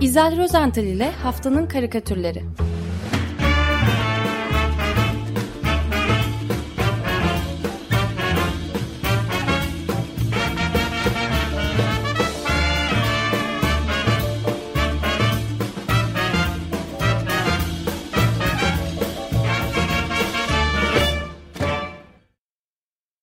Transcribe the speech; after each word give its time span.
İzel 0.00 0.36
Rozental 0.38 0.84
ile 0.84 1.10
Haftanın 1.10 1.66
Karikatürleri 1.66 2.42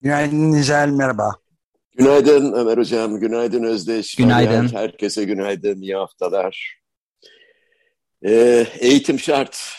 Günaydın 0.01 0.51
Nizel, 0.51 0.89
merhaba. 0.89 1.35
Günaydın 1.97 2.53
Ömer 2.53 2.77
Hocam, 2.77 3.19
günaydın 3.19 3.63
Özdeş. 3.63 4.15
Günaydın. 4.15 4.67
Herkese 4.73 5.23
günaydın, 5.23 5.81
iyi 5.81 5.95
haftalar. 5.95 6.76
Ee, 8.25 8.67
eğitim 8.79 9.19
şart. 9.19 9.73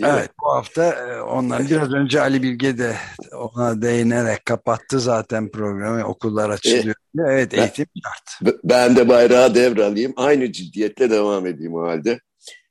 Değil 0.00 0.12
mi? 0.12 0.18
Evet, 0.18 0.30
bu 0.42 0.52
hafta 0.54 0.84
e, 0.84 1.20
ondan 1.20 1.68
biraz 1.68 1.92
önce 1.92 2.20
Ali 2.20 2.42
Bilge 2.42 2.78
de 2.78 2.96
ona 3.32 3.82
değinerek 3.82 4.44
kapattı 4.46 5.00
zaten 5.00 5.50
programı. 5.50 6.04
Okullar 6.06 6.50
açılıyor. 6.50 6.94
Evet, 7.18 7.54
E, 7.54 7.56
ben- 7.56 7.62
eğitim 7.62 7.86
şart. 8.04 8.42
B- 8.54 8.58
Ben 8.64 8.96
de 8.96 9.08
bayrağı 9.08 9.54
devralayayım. 9.54 10.12
Aynı 10.16 10.52
ciddiyetle 10.52 11.10
devam 11.10 11.46
edeyim 11.46 11.74
o 11.74 11.82
halde. 11.82 12.20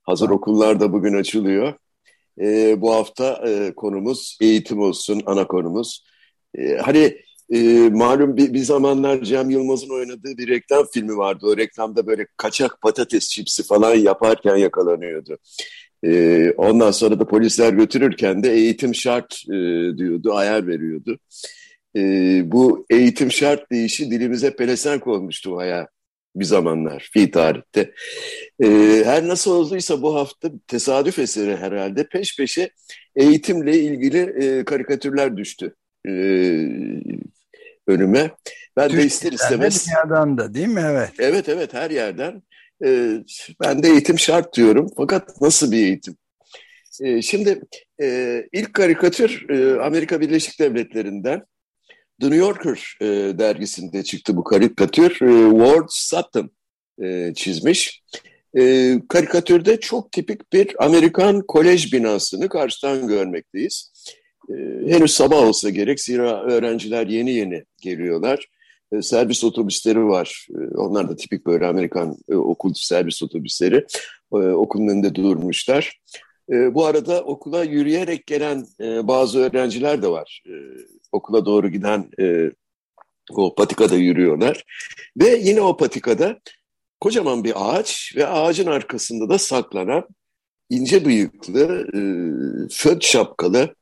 Hazır 0.03 0.29
okullar 0.29 0.79
da 0.79 0.93
bugün 0.93 1.13
açılıyor. 1.19 1.73
Ee, 2.41 2.81
bu 2.81 2.93
hafta 2.95 3.43
e, 3.47 3.73
konumuz 3.75 4.37
eğitim 4.41 4.79
olsun, 4.79 5.21
ana 5.25 5.47
konumuz. 5.47 6.05
Ee, 6.57 6.77
hani 6.77 7.17
e, 7.51 7.89
malum 7.89 8.37
bir, 8.37 8.53
bir 8.53 8.59
zamanlar 8.59 9.21
Cem 9.21 9.49
Yılmaz'ın 9.49 9.89
oynadığı 9.89 10.37
bir 10.37 10.47
reklam 10.47 10.85
filmi 10.93 11.17
vardı. 11.17 11.45
O 11.45 11.57
reklamda 11.57 12.07
böyle 12.07 12.27
kaçak 12.37 12.81
patates 12.81 13.29
çipsi 13.29 13.63
falan 13.63 13.95
yaparken 13.95 14.55
yakalanıyordu. 14.55 15.37
Ee, 16.03 16.51
ondan 16.57 16.91
sonra 16.91 17.19
da 17.19 17.27
polisler 17.27 17.73
götürürken 17.73 18.43
de 18.43 18.53
eğitim 18.53 18.95
şart 18.95 19.43
e, 19.47 19.53
diyordu, 19.97 20.33
ayar 20.33 20.67
veriyordu. 20.67 21.19
Ee, 21.97 22.41
bu 22.45 22.85
eğitim 22.89 23.31
şart 23.31 23.71
deyişi 23.71 24.11
dilimize 24.11 24.55
pelesenk 24.55 25.07
olmuştu 25.07 25.55
bayağı 25.55 25.87
bir 26.35 26.45
zamanlar, 26.45 27.09
fi 27.13 27.31
tarihte. 27.31 27.93
Ee, 28.63 29.01
her 29.05 29.27
nasıl 29.27 29.51
olduysa 29.51 30.01
bu 30.01 30.15
hafta 30.15 30.51
tesadüf 30.67 31.19
eseri 31.19 31.55
herhalde 31.57 32.07
peş 32.07 32.37
peşe 32.37 32.69
eğitimle 33.15 33.79
ilgili 33.79 34.17
e, 34.17 34.65
karikatürler 34.65 35.37
düştü 35.37 35.75
e, 36.07 36.11
önüme. 37.87 38.31
Ben 38.77 38.89
de 38.91 39.05
ister 39.05 39.31
istemez... 39.31 39.87
dünyadan 39.87 40.37
da 40.37 40.53
değil 40.53 40.67
mi? 40.67 40.83
Evet. 40.85 41.11
Evet 41.19 41.49
evet 41.49 41.73
her 41.73 41.91
yerden. 41.91 42.43
Ee, 42.85 43.23
ben 43.63 43.83
de 43.83 43.87
eğitim 43.87 44.19
şart 44.19 44.55
diyorum. 44.55 44.89
Fakat 44.97 45.41
nasıl 45.41 45.71
bir 45.71 45.77
eğitim? 45.77 46.17
Ee, 47.01 47.21
şimdi 47.21 47.61
e, 48.01 48.43
ilk 48.53 48.73
karikatür 48.73 49.49
e, 49.49 49.81
Amerika 49.81 50.21
Birleşik 50.21 50.59
Devletleri'nden 50.59 51.43
The 52.21 52.27
New 52.27 52.35
Yorker 52.35 52.97
e, 53.01 53.05
dergisinde 53.39 54.03
çıktı 54.03 54.37
bu 54.37 54.43
karikatür. 54.43 55.11
E, 55.11 55.51
Ward 55.51 55.87
Sutton 55.89 56.51
e, 57.03 57.33
çizmiş. 57.33 58.03
E, 58.57 58.95
karikatürde 59.09 59.79
çok 59.79 60.11
tipik 60.11 60.53
bir 60.53 60.85
Amerikan 60.85 61.41
kolej 61.47 61.93
binasını 61.93 62.49
karşıdan 62.49 63.07
görmekteyiz. 63.07 63.91
E, 64.57 64.91
henüz 64.91 65.11
sabah 65.11 65.37
olsa 65.37 65.69
gerek 65.69 65.99
zira 65.99 66.43
öğrenciler 66.43 67.07
yeni 67.07 67.31
yeni 67.31 67.63
geliyorlar 67.81 68.47
e, 68.91 69.01
servis 69.01 69.43
otobüsleri 69.43 70.05
var. 70.05 70.47
E, 70.49 70.77
Onlar 70.77 71.09
da 71.09 71.15
tipik 71.15 71.45
böyle 71.45 71.65
Amerikan 71.67 72.17
e, 72.29 72.35
okul 72.35 72.73
servis 72.73 73.23
otobüsleri. 73.23 73.85
E, 74.33 74.37
Okulun 74.37 74.87
önünde 74.87 75.15
durmuşlar. 75.15 76.01
Bu 76.49 76.85
arada 76.85 77.21
okula 77.23 77.63
yürüyerek 77.63 78.27
gelen 78.27 78.65
e, 78.81 79.07
bazı 79.07 79.39
öğrenciler 79.39 80.01
de 80.01 80.07
var. 80.07 80.43
Okula 81.11 81.45
doğru 81.45 81.69
giden 81.69 82.09
e, 82.19 82.51
o 83.31 83.55
patikada 83.55 83.95
yürüyorlar. 83.95 84.63
Ve 85.17 85.35
yine 85.43 85.61
o 85.61 85.77
patikada 85.77 86.39
kocaman 87.01 87.43
bir 87.43 87.53
ağaç 87.55 88.13
ve 88.15 88.27
ağacın 88.27 88.67
arkasında 88.67 89.29
da 89.29 89.37
saklanan 89.37 90.07
ince 90.69 91.05
bıyıklı, 91.05 91.87
e, 91.93 92.01
föt 92.71 93.03
şapkalı, 93.03 93.75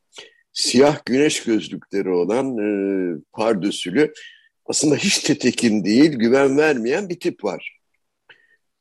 siyah 0.54 1.06
güneş 1.06 1.44
gözlükleri 1.44 2.10
olan 2.10 2.58
e, 2.58 2.68
pardösülü 3.32 4.14
aslında 4.66 4.96
hiç 4.96 5.20
tetekin 5.20 5.86
değil, 5.86 6.12
güven 6.12 6.58
vermeyen 6.58 7.10
bir 7.10 7.20
tip 7.20 7.44
var. 7.44 7.80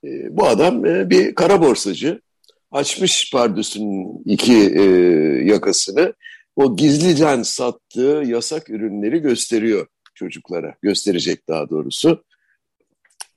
E, 0.05 0.09
bu 0.37 0.47
adam 0.47 0.87
e, 0.87 1.11
bir 1.11 1.34
kara 1.34 1.62
borsacı. 1.62 2.21
Açmış 2.71 3.31
pardösünün 3.33 4.23
iki 4.25 4.55
e, 4.55 4.83
yakasını. 5.45 6.15
O 6.56 6.77
gizlicen 6.77 7.43
sattığı 7.43 8.23
yasak 8.27 8.71
ürünleri 8.71 9.19
gösteriyor 9.19 9.87
çocuklara. 10.15 10.75
Gösterecek 10.83 11.49
daha 11.49 11.71
doğrusu. 11.71 12.25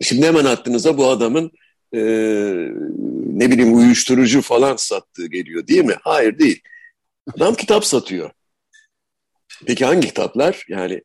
Şimdi 0.01 0.25
hemen 0.25 0.45
aklınıza 0.45 0.97
bu 0.97 1.07
adamın 1.07 1.51
e, 1.93 2.01
ne 3.33 3.51
bileyim 3.51 3.77
uyuşturucu 3.77 4.41
falan 4.41 4.75
sattığı 4.75 5.27
geliyor 5.27 5.67
değil 5.67 5.85
mi? 5.85 5.95
Hayır 6.01 6.39
değil. 6.39 6.61
Adam 7.35 7.55
kitap 7.55 7.85
satıyor. 7.85 8.31
Peki 9.65 9.85
hangi 9.85 10.07
kitaplar? 10.07 10.65
Yani 10.69 11.01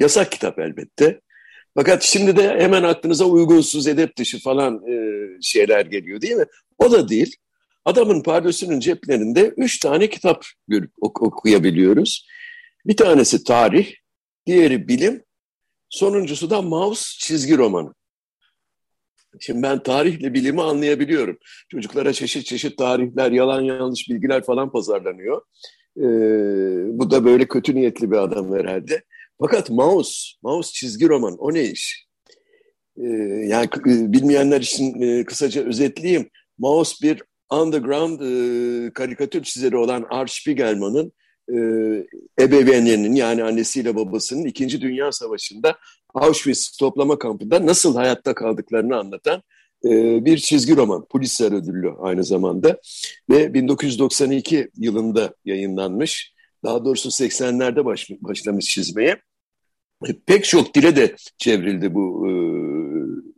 Yasak 0.00 0.32
kitap 0.32 0.58
elbette. 0.58 1.20
Fakat 1.74 2.02
şimdi 2.02 2.36
de 2.36 2.42
hemen 2.48 2.82
aklınıza 2.82 3.24
uygunsuz, 3.24 3.86
edep 3.86 4.16
dışı 4.16 4.38
falan 4.38 4.74
e, 4.88 4.94
şeyler 5.42 5.86
geliyor 5.86 6.20
değil 6.20 6.34
mi? 6.34 6.44
O 6.78 6.92
da 6.92 7.08
değil. 7.08 7.36
Adamın 7.84 8.22
pardösünün 8.22 8.80
ceplerinde 8.80 9.54
üç 9.56 9.78
tane 9.78 10.10
kitap 10.10 10.44
görüp 10.68 10.92
ok- 11.00 11.22
okuyabiliyoruz. 11.22 12.28
Bir 12.86 12.96
tanesi 12.96 13.44
tarih, 13.44 13.94
diğeri 14.46 14.88
bilim, 14.88 15.24
sonuncusu 15.88 16.50
da 16.50 16.62
mouse 16.62 17.04
çizgi 17.18 17.56
romanı. 17.58 17.94
Şimdi 19.38 19.62
ben 19.62 19.82
tarihle 19.82 20.34
bilimi 20.34 20.62
anlayabiliyorum. 20.62 21.38
Çocuklara 21.68 22.12
çeşit 22.12 22.46
çeşit 22.46 22.78
tarihler, 22.78 23.32
yalan 23.32 23.60
yanlış 23.60 24.08
bilgiler 24.08 24.44
falan 24.44 24.72
pazarlanıyor. 24.72 25.42
Ee, 25.96 26.02
bu 26.98 27.10
da 27.10 27.24
böyle 27.24 27.48
kötü 27.48 27.74
niyetli 27.74 28.10
bir 28.10 28.16
adam 28.16 28.54
herhalde. 28.54 29.02
Fakat 29.40 29.70
mouse, 29.70 30.36
mouse 30.42 30.72
çizgi 30.72 31.08
roman 31.08 31.36
o 31.38 31.54
ne 31.54 31.64
iş? 31.64 32.06
Ee, 32.96 33.06
yani 33.46 33.68
e, 33.86 34.12
bilmeyenler 34.12 34.60
için 34.60 35.00
e, 35.00 35.24
kısaca 35.24 35.64
özetleyeyim. 35.64 36.30
Mouse 36.58 36.94
bir 37.02 37.22
underground 37.52 38.20
e, 38.20 38.92
karikatür 38.92 39.42
çizeri 39.42 39.76
olan 39.76 40.06
Art 40.10 40.30
Spiegelman'ın 40.30 41.12
e, 41.56 41.60
ebeveynlerinin 42.40 43.14
yani 43.14 43.44
annesiyle 43.44 43.96
babasının 43.96 44.44
İkinci 44.44 44.80
Dünya 44.80 45.12
Savaşı'nda 45.12 45.78
Auschwitz 46.14 46.76
toplama 46.76 47.18
kampında 47.18 47.66
nasıl 47.66 47.96
hayatta 47.96 48.34
kaldıklarını 48.34 48.96
anlatan 48.96 49.42
e, 49.84 50.24
bir 50.24 50.38
çizgi 50.38 50.76
roman. 50.76 51.04
Pulitzer 51.04 51.52
ödüllü 51.52 51.92
aynı 52.00 52.24
zamanda 52.24 52.80
ve 53.30 53.54
1992 53.54 54.70
yılında 54.76 55.34
yayınlanmış. 55.44 56.34
Daha 56.64 56.84
doğrusu 56.84 57.08
80'lerde 57.08 57.84
baş, 57.84 58.10
başlamış 58.10 58.64
çizmeye. 58.64 59.16
Pek 60.26 60.44
çok 60.44 60.74
dile 60.74 60.96
de 60.96 61.16
çevrildi 61.38 61.94
bu 61.94 62.28
e, 62.28 62.32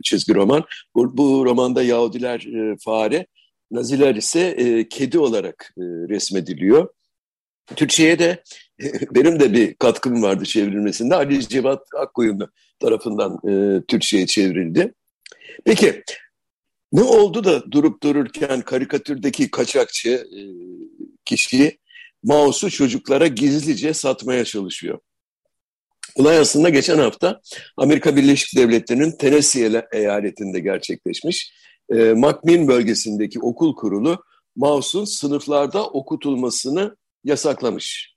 çizgi 0.02 0.34
roman. 0.34 0.64
Bu, 0.94 1.16
bu 1.16 1.44
romanda 1.44 1.82
Yahudiler 1.82 2.40
e, 2.40 2.76
fare, 2.84 3.26
Naziler 3.70 4.14
ise 4.14 4.40
e, 4.40 4.88
kedi 4.88 5.18
olarak 5.18 5.74
e, 5.78 5.82
resmediliyor. 5.82 6.88
Türkçe'ye 7.76 8.18
de 8.18 8.42
benim 9.14 9.40
de 9.40 9.52
bir 9.52 9.74
katkım 9.74 10.22
vardı 10.22 10.44
çevrilmesinde. 10.44 11.14
Ali 11.14 11.48
Cevat 11.48 11.82
Akkoyunlu 11.98 12.50
tarafından 12.80 13.38
e, 13.48 13.82
Türkçe'ye 13.88 14.26
çevrildi. 14.26 14.94
Peki 15.64 16.02
ne 16.92 17.02
oldu 17.02 17.44
da 17.44 17.72
durup 17.72 18.02
dururken 18.02 18.60
karikatürdeki 18.60 19.50
kaçakçı 19.50 20.10
e, 20.10 20.40
kişi 21.24 21.78
mouse'u 22.22 22.70
çocuklara 22.70 23.26
gizlice 23.26 23.94
satmaya 23.94 24.44
çalışıyor? 24.44 24.98
Olay 26.16 26.38
aslında 26.38 26.68
geçen 26.68 26.98
hafta 26.98 27.40
Amerika 27.76 28.16
Birleşik 28.16 28.58
Devletleri'nin 28.58 29.10
Tennessee 29.10 29.82
eyaletinde 29.92 30.60
gerçekleşmiş. 30.60 31.52
E, 31.90 31.94
McMinn 31.94 32.68
bölgesindeki 32.68 33.40
okul 33.40 33.74
kurulu 33.76 34.24
mouse'un 34.56 35.04
sınıflarda 35.04 35.86
okutulmasını 35.86 36.96
yasaklamış. 37.24 38.16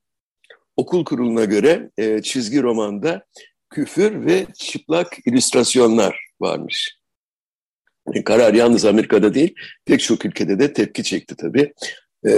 Okul 0.78 1.06
kuruluna 1.06 1.46
göre 1.46 1.92
e, 1.98 2.22
çizgi 2.22 2.64
romanda 2.64 3.26
küfür 3.70 4.26
ve 4.26 4.46
çıplak 4.60 5.18
illüstrasyonlar 5.28 6.20
varmış. 6.42 7.00
E, 8.14 8.24
karar 8.24 8.54
yalnız 8.54 8.86
Amerika'da 8.86 9.34
değil, 9.34 9.56
pek 9.86 10.00
çok 10.00 10.26
ülkede 10.26 10.60
de 10.60 10.74
tepki 10.74 11.04
çekti 11.04 11.36
tabii. 11.36 11.74
E, 12.28 12.32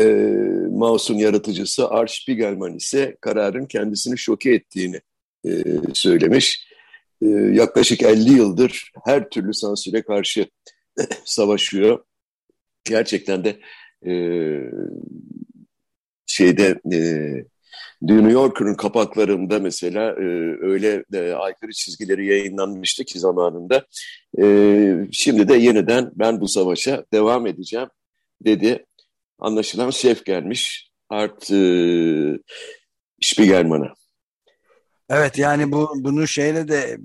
Mouse'un 0.70 1.18
yaratıcısı 1.18 1.90
Art 1.90 2.12
Spiegelman 2.12 2.76
ise 2.76 3.18
kararın 3.22 3.66
kendisini 3.66 4.18
şoke 4.18 4.52
ettiğini 4.52 5.02
e, 5.46 5.64
söylemiş. 5.94 6.68
E, 7.22 7.28
yaklaşık 7.30 8.04
50 8.04 8.34
yıldır 8.34 8.92
her 9.06 9.30
türlü 9.30 9.54
sansüre 9.54 10.02
karşı 10.02 10.48
savaşıyor. 11.26 12.06
Gerçekten 12.84 13.44
de 13.44 13.60
e, 14.08 14.14
şeyde 16.38 16.80
e, 16.94 17.00
New 18.02 18.32
Yorker'ın 18.32 18.76
kapaklarında 18.76 19.60
mesela 19.60 20.12
e, 20.12 20.26
öyle 20.62 21.04
e, 21.14 21.32
aykırı 21.32 21.72
çizgileri 21.72 22.28
yayınlanmıştı 22.28 23.04
ki 23.06 23.20
zamanında. 23.20 23.86
E, 24.42 24.46
şimdi 25.12 25.48
de 25.48 25.54
yeniden 25.56 26.12
ben 26.16 26.42
bu 26.42 26.48
savaşa 26.48 27.06
devam 27.14 27.48
edeceğim 27.48 27.90
dedi. 28.46 28.86
Anlaşılan 29.40 29.90
şef 29.90 30.26
gelmiş 30.26 30.92
Art 31.10 31.52
e, 31.52 31.60
Spiegelman'a. 33.22 33.94
Evet 35.10 35.38
yani 35.38 35.72
bu 35.72 35.92
bunu 35.96 36.28
şeyle 36.28 36.68
de 36.68 36.98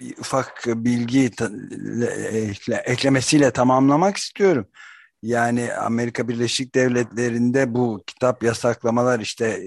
bir 0.00 0.16
ufak 0.18 0.64
bilgi 0.66 1.30
ekle, 2.32 2.82
eklemesiyle 2.86 3.50
tamamlamak 3.50 4.16
istiyorum. 4.16 4.66
Yani 5.22 5.74
Amerika 5.74 6.28
Birleşik 6.28 6.74
Devletleri'nde 6.74 7.74
bu 7.74 8.02
kitap 8.06 8.42
yasaklamalar 8.42 9.20
işte 9.20 9.62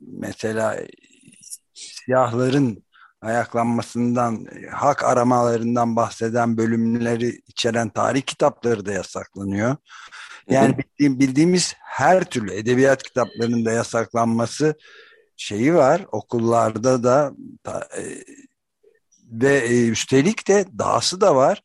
mesela 0.00 0.76
siyahların 1.74 2.84
ayaklanmasından, 3.22 4.46
hak 4.72 5.04
aramalarından 5.04 5.96
bahseden 5.96 6.56
bölümleri 6.56 7.42
içeren 7.46 7.88
tarih 7.88 8.22
kitapları 8.22 8.86
da 8.86 8.92
yasaklanıyor. 8.92 9.76
Yani 10.50 10.78
bildiğim, 10.78 11.18
bildiğimiz 11.18 11.74
her 11.78 12.24
türlü 12.24 12.52
edebiyat 12.52 13.02
kitaplarının 13.02 13.64
da 13.64 13.72
yasaklanması 13.72 14.74
şeyi 15.36 15.74
var. 15.74 16.06
Okullarda 16.12 17.02
da 17.02 17.32
e, 17.96 18.02
ve 19.32 19.58
e, 19.58 19.88
üstelik 19.88 20.48
de 20.48 20.64
dahası 20.78 21.20
da 21.20 21.36
var 21.36 21.62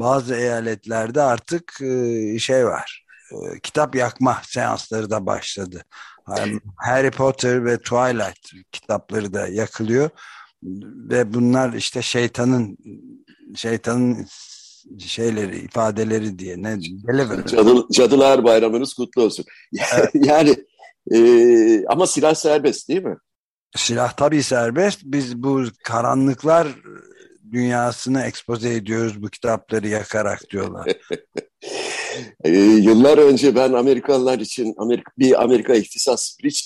bazı 0.00 0.34
eyaletlerde 0.34 1.22
artık 1.22 1.80
e, 1.80 2.38
şey 2.38 2.66
var. 2.66 3.04
E, 3.32 3.60
kitap 3.60 3.94
yakma 3.94 4.38
seansları 4.44 5.10
da 5.10 5.26
başladı. 5.26 5.84
Harry 6.76 7.10
Potter 7.10 7.64
ve 7.64 7.78
Twilight 7.78 8.70
kitapları 8.72 9.34
da 9.34 9.48
yakılıyor 9.48 10.10
ve 11.10 11.34
bunlar 11.34 11.72
işte 11.72 12.02
şeytanın 12.02 12.78
şeytanın 13.54 14.26
şeyleri 14.98 15.58
ifadeleri 15.58 16.38
diye 16.38 16.62
ne 16.62 16.80
Cadı, 17.46 17.86
Cadılar 17.92 18.44
Bayramınız 18.44 18.94
kutlu 18.94 19.22
olsun. 19.22 19.44
Evet. 19.94 20.10
yani 20.14 20.56
e, 21.12 21.86
ama 21.86 22.06
silah 22.06 22.34
serbest 22.34 22.88
değil 22.88 23.02
mi? 23.02 23.16
Silah 23.76 24.12
tabii 24.12 24.42
serbest. 24.42 25.00
Biz 25.04 25.42
bu 25.42 25.64
karanlıklar 25.84 26.68
dünyasını 27.52 28.22
ekspoze 28.22 28.74
ediyoruz 28.74 29.22
bu 29.22 29.28
kitapları 29.28 29.88
yakarak 29.88 30.50
diyorlar. 30.50 30.92
e, 32.44 32.50
yıllar 32.60 33.18
önce 33.18 33.54
ben 33.54 33.72
Amerikalılar 33.72 34.38
için 34.38 34.74
Amerika, 34.78 35.12
bir 35.18 35.42
Amerika 35.42 35.74
İhtisas 35.74 36.36
Bridge, 36.44 36.58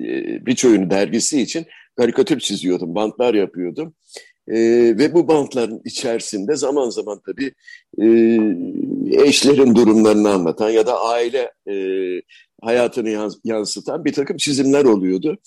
e, 0.00 0.06
Bridge 0.46 0.68
oyunu 0.68 0.90
dergisi 0.90 1.42
için 1.42 1.66
karikatür 1.96 2.40
çiziyordum, 2.40 2.94
bantlar 2.94 3.34
yapıyordum. 3.34 3.94
E, 4.48 4.58
ve 4.98 5.14
bu 5.14 5.28
bantların 5.28 5.80
içerisinde 5.84 6.56
zaman 6.56 6.90
zaman 6.90 7.20
tabii 7.26 7.52
e, 7.98 8.06
eşlerin 9.24 9.74
durumlarını 9.74 10.30
anlatan 10.30 10.70
ya 10.70 10.86
da 10.86 11.00
aile 11.00 11.52
e, 11.70 11.76
hayatını 12.62 13.30
yansıtan 13.44 14.04
bir 14.04 14.12
takım 14.12 14.36
çizimler 14.36 14.84
oluyordu. 14.84 15.38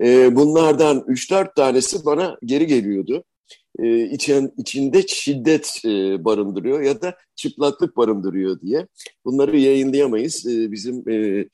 E, 0.00 0.36
bunlardan 0.36 0.98
3-4 0.98 1.54
tanesi 1.54 2.04
bana 2.04 2.36
geri 2.44 2.66
geliyordu 2.66 3.24
e, 3.78 4.04
için, 4.04 4.52
içinde 4.56 5.02
şiddet 5.02 5.82
e, 5.84 6.24
barındırıyor 6.24 6.80
ya 6.80 7.02
da 7.02 7.16
çıplaklık 7.36 7.96
barındırıyor 7.96 8.60
diye. 8.60 8.86
Bunları 9.24 9.58
yayınlayamayız. 9.58 10.46
E, 10.46 10.72
bizim 10.72 11.08
e, 11.08 11.46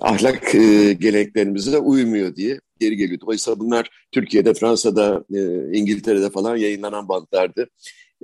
ahlak 0.00 0.54
e, 0.54 0.92
geleneklerimize 0.92 1.78
uymuyor 1.78 2.36
diye 2.36 2.60
geri 2.80 2.96
geliyordu. 2.96 3.24
Oysa 3.28 3.58
bunlar 3.58 3.90
Türkiye'de, 4.12 4.54
Fransa'da, 4.54 5.24
e, 5.34 5.40
İngiltere'de 5.78 6.30
falan 6.30 6.56
yayınlanan 6.56 7.08
bantlardı. 7.08 7.68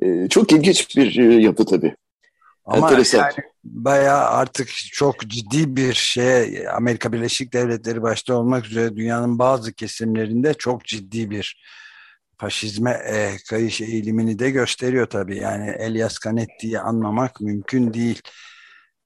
E, 0.02 0.28
çok 0.28 0.52
ilginç 0.52 0.96
bir 0.96 1.19
e, 1.19 1.43
yapı 1.43 1.64
tabii. 1.64 1.94
Ama 2.64 2.90
Enteresan. 2.90 3.19
yani 3.19 3.32
bayağı 3.64 4.25
artık 4.25 4.69
çok 4.93 5.20
ciddi 5.20 5.76
bir 5.76 5.93
şey 5.93 6.69
Amerika 6.69 7.12
Birleşik 7.12 7.52
Devletleri 7.52 8.02
başta 8.02 8.34
olmak 8.34 8.66
üzere 8.66 8.96
dünyanın 8.96 9.38
bazı 9.38 9.72
kesimlerinde 9.72 10.55
çok 10.55 10.84
ciddi 10.84 11.31
bir 11.31 11.62
faşizme 12.43 12.91
e, 12.91 13.37
kayış 13.50 13.81
eğilimini 13.81 14.39
de 14.39 14.50
gösteriyor 14.50 15.06
tabii. 15.06 15.37
Yani 15.37 15.71
Elias 15.71 16.19
Canetti'yi 16.25 16.79
anlamak 16.79 17.41
mümkün 17.41 17.94
değil. 17.94 18.23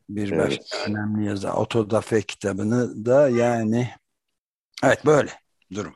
Bir 0.09 0.33
evet. 0.33 0.61
başka 0.61 0.91
önemli 0.91 1.27
yazı 1.27 1.53
Otodafe 1.53 2.23
kitabını 2.23 3.07
da 3.07 3.29
yani 3.29 3.91
evet 4.85 5.07
böyle 5.07 5.31
durum. 5.75 5.95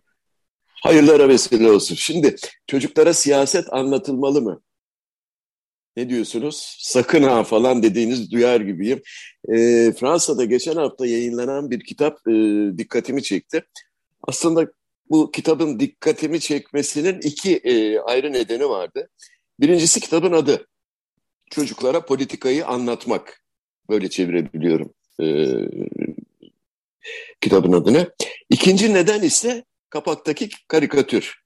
Hayırlara 0.82 1.28
vesile 1.28 1.70
olsun. 1.70 1.94
Şimdi 1.94 2.36
çocuklara 2.66 3.14
siyaset 3.14 3.72
anlatılmalı 3.72 4.42
mı? 4.42 4.62
Ne 5.96 6.08
diyorsunuz? 6.08 6.76
Sakın 6.78 7.22
ha 7.22 7.44
falan 7.44 7.82
dediğiniz 7.82 8.32
duyar 8.32 8.60
gibiyim. 8.60 9.02
E, 9.48 9.56
Fransa'da 9.92 10.44
geçen 10.44 10.76
hafta 10.76 11.06
yayınlanan 11.06 11.70
bir 11.70 11.80
kitap 11.80 12.28
e, 12.28 12.32
dikkatimi 12.78 13.22
çekti. 13.22 13.64
Aslında 14.28 14.72
bu 15.10 15.30
kitabın 15.30 15.80
dikkatimi 15.80 16.40
çekmesinin 16.40 17.20
iki 17.20 17.56
e, 17.56 17.98
ayrı 17.98 18.32
nedeni 18.32 18.68
vardı. 18.68 19.08
Birincisi 19.60 20.00
kitabın 20.00 20.32
adı. 20.32 20.66
Çocuklara 21.50 22.04
politikayı 22.04 22.66
anlatmak. 22.66 23.44
Böyle 23.88 24.10
çevirebiliyorum 24.10 24.94
e, 25.22 25.56
kitabın 27.40 27.72
adını. 27.72 28.14
İkinci 28.50 28.94
neden 28.94 29.22
ise 29.22 29.64
kapaktaki 29.90 30.48
karikatür. 30.68 31.40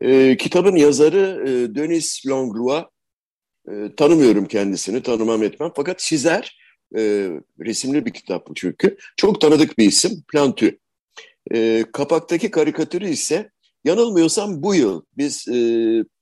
E, 0.00 0.36
kitabın 0.36 0.76
yazarı 0.76 1.42
e, 1.48 1.74
Denis 1.74 2.26
Langlois. 2.26 2.84
E, 3.68 3.94
tanımıyorum 3.96 4.46
kendisini, 4.46 5.02
tanımam 5.02 5.42
etmem. 5.42 5.72
Fakat 5.76 5.98
çizer, 5.98 6.58
e, 6.96 7.30
resimli 7.60 8.06
bir 8.06 8.12
kitap 8.12 8.48
bu 8.48 8.54
çünkü. 8.54 8.96
Çok 9.16 9.40
tanıdık 9.40 9.78
bir 9.78 9.86
isim, 9.86 10.22
Plantü. 10.32 10.78
E, 11.54 11.84
kapaktaki 11.92 12.50
karikatürü 12.50 13.08
ise 13.08 13.50
yanılmıyorsam 13.84 14.62
bu 14.62 14.74
yıl 14.74 15.02
biz 15.16 15.48
e, 15.48 15.54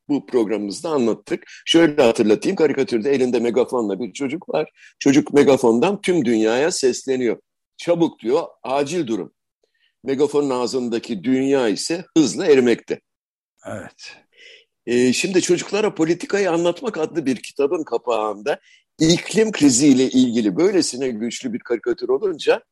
bu 0.09 0.27
programımızda 0.27 0.91
anlattık. 0.91 1.45
Şöyle 1.67 2.03
hatırlatayım 2.03 2.57
karikatürde 2.57 3.11
elinde 3.11 3.41
megafonla 3.41 4.01
bir 4.01 4.13
çocuk 4.13 4.49
var. 4.49 4.71
Çocuk 4.99 5.33
megafondan 5.33 6.01
tüm 6.01 6.25
dünyaya 6.25 6.71
sesleniyor. 6.71 7.37
Çabuk 7.77 8.21
diyor 8.21 8.43
acil 8.63 9.07
durum. 9.07 9.33
Megafonun 10.05 10.51
ağzındaki 10.51 11.25
dünya 11.25 11.69
ise 11.69 12.05
hızla 12.17 12.47
erimekte. 12.47 13.01
Evet. 13.67 14.17
Ee, 14.87 15.13
şimdi 15.13 15.43
çocuklara 15.43 15.95
politikayı 15.95 16.51
anlatmak 16.51 16.99
adlı 16.99 17.27
bir 17.27 17.37
kitabın 17.37 17.85
kapağında 17.85 18.61
iklim 18.99 19.53
kriziyle 19.53 20.05
ilgili 20.05 20.57
böylesine 20.57 21.09
güçlü 21.09 21.53
bir 21.53 21.59
karikatür 21.59 22.09
olunca 22.09 22.63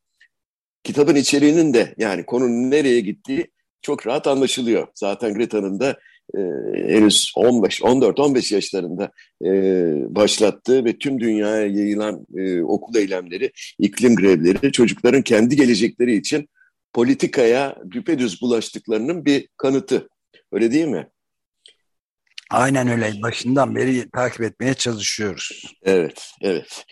kitabın 0.85 1.15
içeriğinin 1.15 1.75
de 1.75 1.95
yani 1.99 2.27
konunun 2.27 2.71
nereye 2.71 3.01
gittiği 3.01 3.51
çok 3.83 4.07
rahat 4.07 4.27
anlaşılıyor. 4.27 4.89
Zaten 4.95 5.35
Greta'nın 5.35 5.81
da 5.81 5.99
e, 6.35 6.41
henüz 6.75 7.33
15, 7.37 7.81
14-15 7.81 8.55
yaşlarında 8.55 9.11
e, 9.45 9.51
başlattığı 10.15 10.85
ve 10.85 10.99
tüm 10.99 11.21
dünyaya 11.21 11.67
yayılan 11.67 12.27
e, 12.37 12.63
okul 12.63 12.95
eylemleri, 12.95 13.53
iklim 13.79 14.17
grevleri 14.17 14.73
çocukların 14.73 15.23
kendi 15.23 15.57
gelecekleri 15.57 16.17
için 16.17 16.49
politikaya 16.93 17.77
düpedüz 17.91 18.43
bulaştıklarının 18.43 19.25
bir 19.25 19.49
kanıtı. 19.57 20.09
Öyle 20.53 20.73
değil 20.73 20.87
mi? 20.87 21.09
Aynen 22.51 22.89
öyle. 22.89 23.23
Başından 23.23 23.77
beri 23.77 24.11
takip 24.11 24.41
etmeye 24.41 24.75
çalışıyoruz. 24.75 25.75
Evet, 25.83 26.31
evet. 26.41 26.85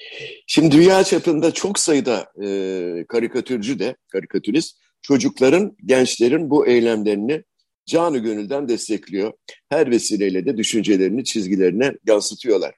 Şimdi 0.46 0.70
dünya 0.76 1.04
çapında 1.04 1.54
çok 1.54 1.78
sayıda 1.78 2.32
e, 2.44 3.04
karikatürcü 3.08 3.78
de, 3.78 3.96
karikatürist 4.08 4.78
çocukların, 5.02 5.76
gençlerin 5.86 6.50
bu 6.50 6.66
eylemlerini 6.66 7.44
canı 7.86 8.18
gönülden 8.18 8.68
destekliyor. 8.68 9.32
Her 9.68 9.90
vesileyle 9.90 10.46
de 10.46 10.56
düşüncelerini 10.56 11.24
çizgilerine 11.24 11.92
yansıtıyorlar. 12.06 12.74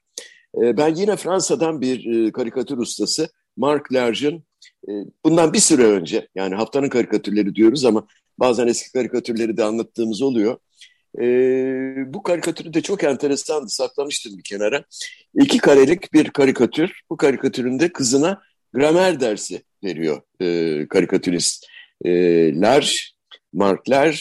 E, 0.62 0.76
ben 0.76 0.94
yine 0.94 1.16
Fransa'dan 1.16 1.80
bir 1.80 2.26
e, 2.26 2.32
karikatür 2.32 2.78
ustası 2.78 3.28
Mark 3.56 3.92
Lerge'ın 3.92 4.44
e, 4.88 4.92
bundan 5.24 5.52
bir 5.52 5.58
süre 5.58 5.84
önce 5.84 6.28
yani 6.34 6.54
haftanın 6.54 6.88
karikatürleri 6.88 7.54
diyoruz 7.54 7.84
ama 7.84 8.06
bazen 8.38 8.66
eski 8.66 8.92
karikatürleri 8.92 9.56
de 9.56 9.64
anlattığımız 9.64 10.22
oluyor. 10.22 10.56
E, 11.20 11.24
bu 12.14 12.22
karikatürü 12.22 12.74
de 12.74 12.80
çok 12.80 13.04
enteresandı. 13.04 13.68
Saklamıştım 13.68 14.38
bir 14.38 14.42
kenara. 14.42 14.84
İki 15.34 15.58
karelik 15.58 16.12
bir 16.12 16.30
karikatür. 16.30 17.00
Bu 17.10 17.16
karikatüründe 17.16 17.92
kızına 17.92 18.42
gramer 18.72 19.20
dersi 19.20 19.62
veriyor 19.84 20.22
e, 20.40 20.88
karikatürist. 20.88 21.66
E, 22.04 22.10
Large, 22.60 22.90
Mark 23.52 23.90
Large. 23.90 24.18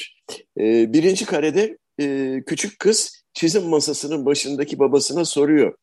E, 0.59 0.93
birinci 0.93 1.25
karede 1.25 1.77
e, 1.99 2.37
küçük 2.47 2.79
kız 2.79 3.23
çizim 3.33 3.63
masasının 3.63 4.25
başındaki 4.25 4.79
babasına 4.79 5.25
soruyor. 5.25 5.77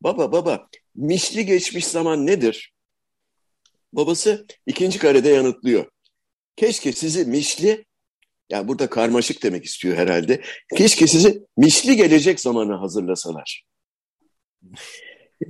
baba 0.00 0.32
baba 0.32 0.68
misli 0.94 1.46
geçmiş 1.46 1.86
zaman 1.86 2.26
nedir? 2.26 2.72
Babası 3.92 4.46
ikinci 4.66 4.98
karede 4.98 5.28
yanıtlıyor. 5.28 5.86
Keşke 6.56 6.92
sizi 6.92 7.24
misli, 7.24 7.84
yani 8.50 8.68
burada 8.68 8.90
karmaşık 8.90 9.42
demek 9.42 9.64
istiyor 9.64 9.96
herhalde. 9.96 10.42
Keşke 10.76 11.06
sizi 11.06 11.42
misli 11.56 11.96
gelecek 11.96 12.40
zamana 12.40 12.80
hazırlasalar. 12.80 13.64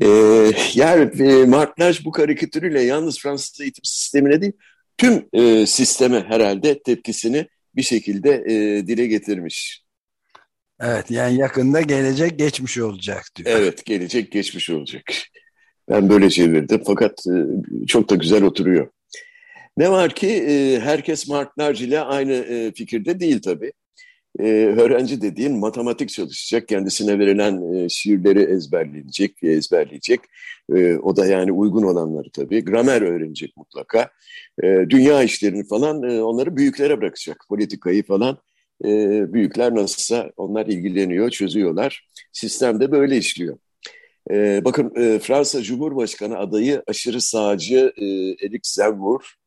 Ee, 0.02 0.06
yani 0.74 1.22
e, 1.22 1.44
Martlaj 1.44 2.04
bu 2.04 2.12
karikatürüyle 2.12 2.82
yalnız 2.82 3.18
Fransız 3.18 3.60
eğitim 3.60 3.84
sistemine 3.84 4.42
değil, 4.42 4.52
tüm 4.98 5.28
e, 5.32 5.66
sisteme 5.66 6.20
herhalde 6.20 6.82
tepkisini 6.82 7.46
bir 7.76 7.82
şekilde 7.82 8.44
e, 8.46 8.86
dile 8.86 9.06
getirmiş. 9.06 9.84
Evet 10.80 11.10
yani 11.10 11.36
yakında 11.38 11.80
gelecek 11.80 12.38
geçmiş 12.38 12.78
olacak 12.78 13.24
diyor. 13.36 13.50
Evet 13.50 13.84
gelecek 13.84 14.32
geçmiş 14.32 14.70
olacak. 14.70 15.02
Ben 15.88 16.08
böyle 16.08 16.30
çevirdim 16.30 16.82
fakat 16.86 17.26
e, 17.26 17.36
çok 17.86 18.10
da 18.10 18.14
güzel 18.14 18.42
oturuyor. 18.42 18.90
Ne 19.80 19.90
var 19.90 20.14
ki 20.14 20.28
e, 20.28 20.80
herkes 20.80 21.28
Martlarc 21.28 21.84
ile 21.84 22.00
aynı 22.00 22.32
e, 22.32 22.72
fikirde 22.72 23.20
değil 23.20 23.42
tabii. 23.42 23.72
E, 24.38 24.44
öğrenci 24.52 25.22
dediğin 25.22 25.58
matematik 25.58 26.08
çalışacak, 26.08 26.68
kendisine 26.68 27.18
verilen 27.18 27.74
e, 27.74 27.88
şiirleri 27.88 28.42
ezberleyecek, 28.42 29.42
ezberleyecek. 29.42 30.20
E, 30.74 30.96
o 30.96 31.16
da 31.16 31.26
yani 31.26 31.52
uygun 31.52 31.82
olanları 31.82 32.30
tabii. 32.30 32.64
Gramer 32.64 33.02
öğrenecek 33.02 33.56
mutlaka. 33.56 34.10
E, 34.62 34.66
dünya 34.90 35.22
işlerini 35.22 35.66
falan 35.66 36.02
e, 36.02 36.22
onları 36.22 36.56
büyüklere 36.56 37.00
bırakacak. 37.00 37.44
Politikayı 37.48 38.02
falan 38.06 38.38
e, 38.84 38.88
büyükler 39.32 39.74
nasılsa 39.74 40.30
onlar 40.36 40.66
ilgileniyor, 40.66 41.30
çözüyorlar. 41.30 42.08
Sistem 42.32 42.80
de 42.80 42.92
böyle 42.92 43.16
işliyor. 43.16 43.58
E, 44.30 44.64
bakın 44.64 44.92
e, 44.96 45.18
Fransa 45.18 45.62
Cumhurbaşkanı 45.62 46.38
adayı 46.38 46.82
aşırı 46.86 47.20
sağcı 47.20 47.92
e, 47.96 48.06
Eric 48.46 48.60
Zemmour 48.62 49.39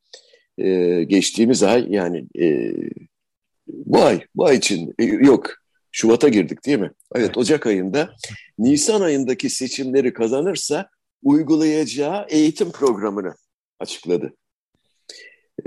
e, 0.57 1.03
geçtiğimiz 1.03 1.63
ay 1.63 1.85
yani 1.89 2.25
e, 2.39 2.73
bu 3.67 4.03
ay, 4.03 4.21
bu 4.35 4.45
ay 4.45 4.57
için 4.57 4.93
e, 4.99 5.03
yok 5.05 5.53
Şubat'a 5.91 6.29
girdik 6.29 6.65
değil 6.65 6.79
mi? 6.79 6.91
Evet 7.15 7.37
Ocak 7.37 7.67
ayında 7.67 8.13
Nisan 8.59 9.01
ayındaki 9.01 9.49
seçimleri 9.49 10.13
kazanırsa 10.13 10.89
uygulayacağı 11.23 12.25
eğitim 12.29 12.71
programını 12.71 13.33
açıkladı. 13.79 14.33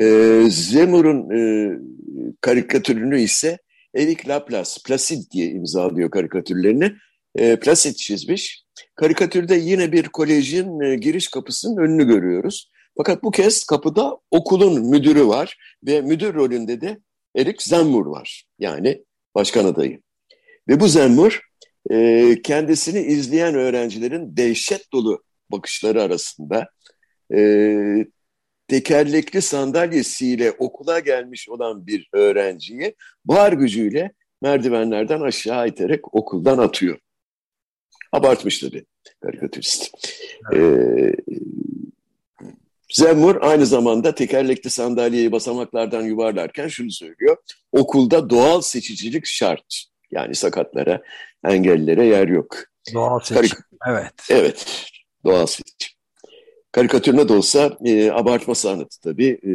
E, 0.00 0.04
Zemmour'un 0.50 1.30
e, 1.30 1.72
karikatürünü 2.40 3.20
ise 3.20 3.58
Eric 3.94 4.28
Laplace, 4.28 4.70
Placid 4.86 5.30
diye 5.30 5.50
imzalıyor 5.50 6.10
karikatürlerini. 6.10 6.92
E, 7.34 7.56
Placid 7.56 7.94
çizmiş. 7.94 8.64
Karikatürde 8.94 9.54
yine 9.54 9.92
bir 9.92 10.08
kolejin 10.08 10.80
e, 10.80 10.96
giriş 10.96 11.28
kapısının 11.28 11.76
önünü 11.76 12.06
görüyoruz. 12.06 12.70
Fakat 12.96 13.22
bu 13.22 13.30
kez 13.30 13.64
kapıda 13.64 14.18
okulun 14.30 14.86
müdürü 14.90 15.26
var 15.26 15.58
ve 15.86 16.00
müdür 16.00 16.34
rolünde 16.34 16.80
de 16.80 16.98
Erik 17.36 17.62
Zemmour 17.62 18.06
var. 18.06 18.44
Yani 18.58 19.04
başkan 19.34 19.64
adayı. 19.64 20.00
Ve 20.68 20.80
bu 20.80 20.88
Zemmour 20.88 21.40
e, 21.90 22.34
kendisini 22.42 23.00
izleyen 23.00 23.54
öğrencilerin 23.54 24.36
dehşet 24.36 24.92
dolu 24.92 25.22
bakışları 25.50 26.02
arasında 26.02 26.68
e, 27.34 27.38
tekerlekli 28.68 29.42
sandalyesiyle 29.42 30.52
okula 30.52 30.98
gelmiş 30.98 31.48
olan 31.48 31.86
bir 31.86 32.08
öğrenciyi 32.12 32.94
var 33.26 33.52
gücüyle 33.52 34.12
merdivenlerden 34.42 35.20
aşağı 35.20 35.68
iterek 35.68 36.14
okuldan 36.14 36.58
atıyor. 36.58 36.98
Abartmış 38.12 38.58
tabii 38.58 38.84
karikatürist. 39.22 39.90
Evet. 40.52 41.14
Ee, 41.28 41.36
Zemur 42.92 43.36
aynı 43.40 43.66
zamanda 43.66 44.14
tekerlekli 44.14 44.70
sandalyeyi 44.70 45.32
basamaklardan 45.32 46.02
yuvarlarken 46.02 46.68
şunu 46.68 46.90
söylüyor. 46.90 47.36
Okulda 47.72 48.30
doğal 48.30 48.60
seçicilik 48.60 49.26
şart. 49.26 49.84
Yani 50.10 50.34
sakatlara, 50.34 51.02
engellilere 51.44 52.06
yer 52.06 52.28
yok. 52.28 52.56
Doğal 52.94 53.20
seçim, 53.20 53.34
Karik 53.34 53.52
evet. 53.88 54.12
Evet, 54.30 54.86
doğal 55.24 55.46
seçim. 55.46 55.96
Karikatür 56.72 57.16
ne 57.16 57.28
de 57.28 57.32
olsa 57.32 57.78
e, 57.84 58.10
abartma 58.10 58.54
sanatı 58.54 59.00
tabii. 59.00 59.40
E, 59.42 59.50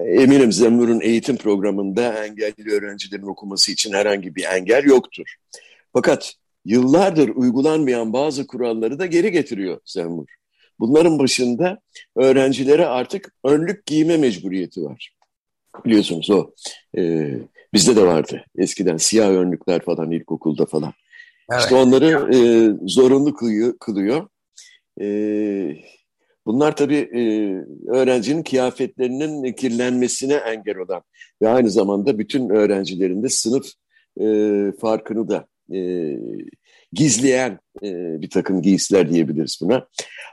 eminim 0.00 0.52
Zemur'un 0.52 1.00
eğitim 1.00 1.36
programında 1.36 2.24
engelli 2.24 2.72
öğrencilerin 2.72 3.26
okuması 3.26 3.72
için 3.72 3.92
herhangi 3.92 4.36
bir 4.36 4.44
engel 4.44 4.84
yoktur. 4.84 5.34
Fakat 5.92 6.34
yıllardır 6.64 7.28
uygulanmayan 7.28 8.12
bazı 8.12 8.46
kuralları 8.46 8.98
da 8.98 9.06
geri 9.06 9.32
getiriyor 9.32 9.80
Zemur. 9.84 10.26
Bunların 10.82 11.18
başında 11.18 11.80
öğrencilere 12.16 12.86
artık 12.86 13.34
önlük 13.44 13.86
giyme 13.86 14.16
mecburiyeti 14.16 14.82
var. 14.82 15.14
Biliyorsunuz 15.84 16.30
o 16.30 16.50
e, 16.98 17.30
bizde 17.74 17.96
de 17.96 18.06
vardı 18.06 18.44
eskiden 18.58 18.96
siyah 18.96 19.28
önlükler 19.28 19.84
falan 19.84 20.10
ilkokulda 20.10 20.66
falan. 20.66 20.92
Evet. 21.52 21.62
İşte 21.62 21.74
onları 21.74 22.34
e, 22.34 22.38
zorunlu 22.86 23.34
kılıyor. 23.80 24.28
E, 25.00 25.06
bunlar 26.46 26.76
tabii 26.76 27.10
e, 27.14 27.22
öğrencinin 27.90 28.42
kıyafetlerinin 28.42 29.52
kirlenmesine 29.52 30.34
engel 30.34 30.78
olan 30.78 31.02
ve 31.42 31.48
aynı 31.48 31.70
zamanda 31.70 32.18
bütün 32.18 32.48
öğrencilerin 32.48 33.22
de 33.22 33.28
sınıf 33.28 33.66
e, 34.20 34.26
farkını 34.80 35.28
da 35.28 35.46
e, 35.74 35.78
gizleyen 36.92 37.58
e, 37.82 38.20
bir 38.22 38.30
takım 38.30 38.62
giysiler 38.62 39.10
diyebiliriz 39.10 39.58
buna. 39.62 39.88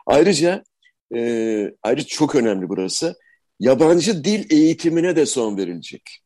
Ayrıca 0.06 0.64
e, 1.16 1.72
ayrıca 1.84 2.08
çok 2.08 2.36
önemli 2.36 2.70
burası 2.70 3.16
yabancı 3.60 4.24
dil 4.24 4.52
eğitimine 4.52 5.16
de 5.16 5.26
son 5.26 5.58
verilecek. 5.58 6.20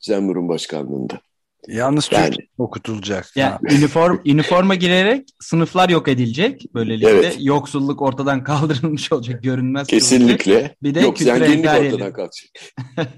Zemur'un 0.00 0.48
başkanlığında. 0.48 1.20
Yalnız 1.68 2.08
yani, 2.12 2.30
Türk 2.30 2.48
okutulacak. 2.58 3.36
Yani 3.36 3.58
üniform, 3.70 4.18
üniforma 4.24 4.74
girerek 4.74 5.28
sınıflar 5.40 5.88
yok 5.88 6.08
edilecek. 6.08 6.66
Böylelikle 6.74 7.10
evet. 7.10 7.36
yoksulluk 7.40 8.02
ortadan 8.02 8.44
kaldırılmış 8.44 9.12
olacak, 9.12 9.42
görünmez. 9.42 9.86
Kesinlikle. 9.86 10.56
Olacak. 10.56 10.82
Bir 10.82 10.94
de 10.94 11.00
yok, 11.00 11.18
zenginlik 11.18 11.66
ortadan 11.66 12.12
kalkacak. 12.12 12.50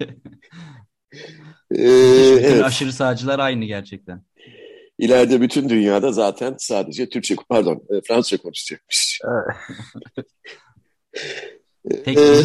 ee, 1.75 1.83
evet. 1.83 2.65
Aşırı 2.65 2.93
sağcılar 2.93 3.39
aynı 3.39 3.65
gerçekten. 3.65 4.23
İleride 5.01 5.41
bütün 5.41 5.69
dünyada 5.69 6.13
zaten 6.13 6.55
sadece 6.59 7.09
Türkçe, 7.09 7.37
pardon 7.49 7.83
e, 7.91 8.01
Fransızca 8.09 8.37
konuşacakmış. 8.43 9.21
ee, 12.07 12.15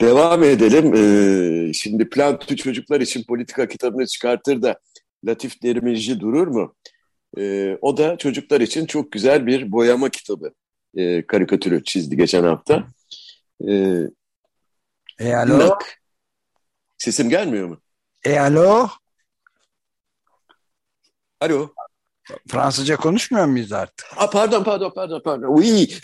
devam 0.00 0.42
edelim. 0.42 0.94
Ee, 0.94 1.72
şimdi 1.72 2.08
Plantü 2.08 2.56
çocuklar 2.56 3.00
için 3.00 3.24
politika 3.24 3.68
kitabını 3.68 4.06
çıkartır 4.06 4.62
da 4.62 4.78
Latif 5.24 5.62
Demirci 5.62 6.20
durur 6.20 6.46
mu? 6.46 6.74
Ee, 7.38 7.78
o 7.80 7.96
da 7.96 8.18
çocuklar 8.18 8.60
için 8.60 8.86
çok 8.86 9.12
güzel 9.12 9.46
bir 9.46 9.72
boyama 9.72 10.08
kitabı. 10.08 10.54
Ee, 10.96 11.26
karikatürü 11.26 11.84
çizdi 11.84 12.16
geçen 12.16 12.44
hafta. 12.44 12.86
Ee, 13.68 14.00
e 15.18 15.34
alo? 15.34 15.78
Sesim 16.98 17.28
gelmiyor 17.30 17.68
mu? 17.68 17.80
E 18.24 18.38
alo? 18.38 18.88
Alo. 21.42 21.68
Fransızca 22.48 22.96
konuşmuyor 22.96 23.46
muyuz 23.46 23.72
artık? 23.72 24.06
Aa, 24.16 24.30
pardon, 24.30 24.64
pardon, 24.64 24.92
pardon, 24.94 25.20
pardon. 25.24 25.46
Oui. 25.48 25.88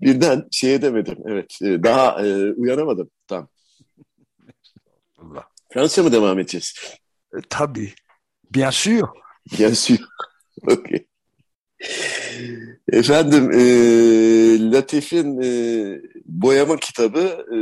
Birden 0.00 0.48
şey 0.50 0.74
edemedim. 0.74 1.18
Evet. 1.26 1.58
E, 1.62 1.82
daha 1.82 2.26
e, 2.26 2.52
uyanamadım. 2.52 3.10
Tamam. 3.26 3.48
Allah. 5.18 5.48
Fransızca 5.72 6.02
mı 6.02 6.12
devam 6.12 6.38
edeceğiz? 6.38 6.74
E, 7.36 7.38
tabii. 7.48 7.94
Bien 8.54 8.70
sûr. 8.70 9.08
Bien 9.58 9.72
sûr. 9.74 9.98
okay. 10.66 11.06
Efendim, 12.92 13.50
e, 13.52 13.62
Latif'in 14.72 15.42
e, 15.42 16.00
boyama 16.24 16.76
kitabı 16.76 17.46
e, 17.54 17.56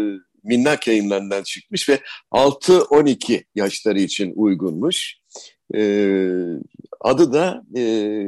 minnak 0.45 0.89
yayınlarından 0.89 1.43
çıkmış 1.43 1.89
ve 1.89 2.01
6-12 2.33 3.45
yaşları 3.55 4.01
için 4.01 4.33
uygunmuş. 4.37 5.17
Ee, 5.75 6.29
adı 7.01 7.33
da 7.33 7.63
e, 7.77 8.25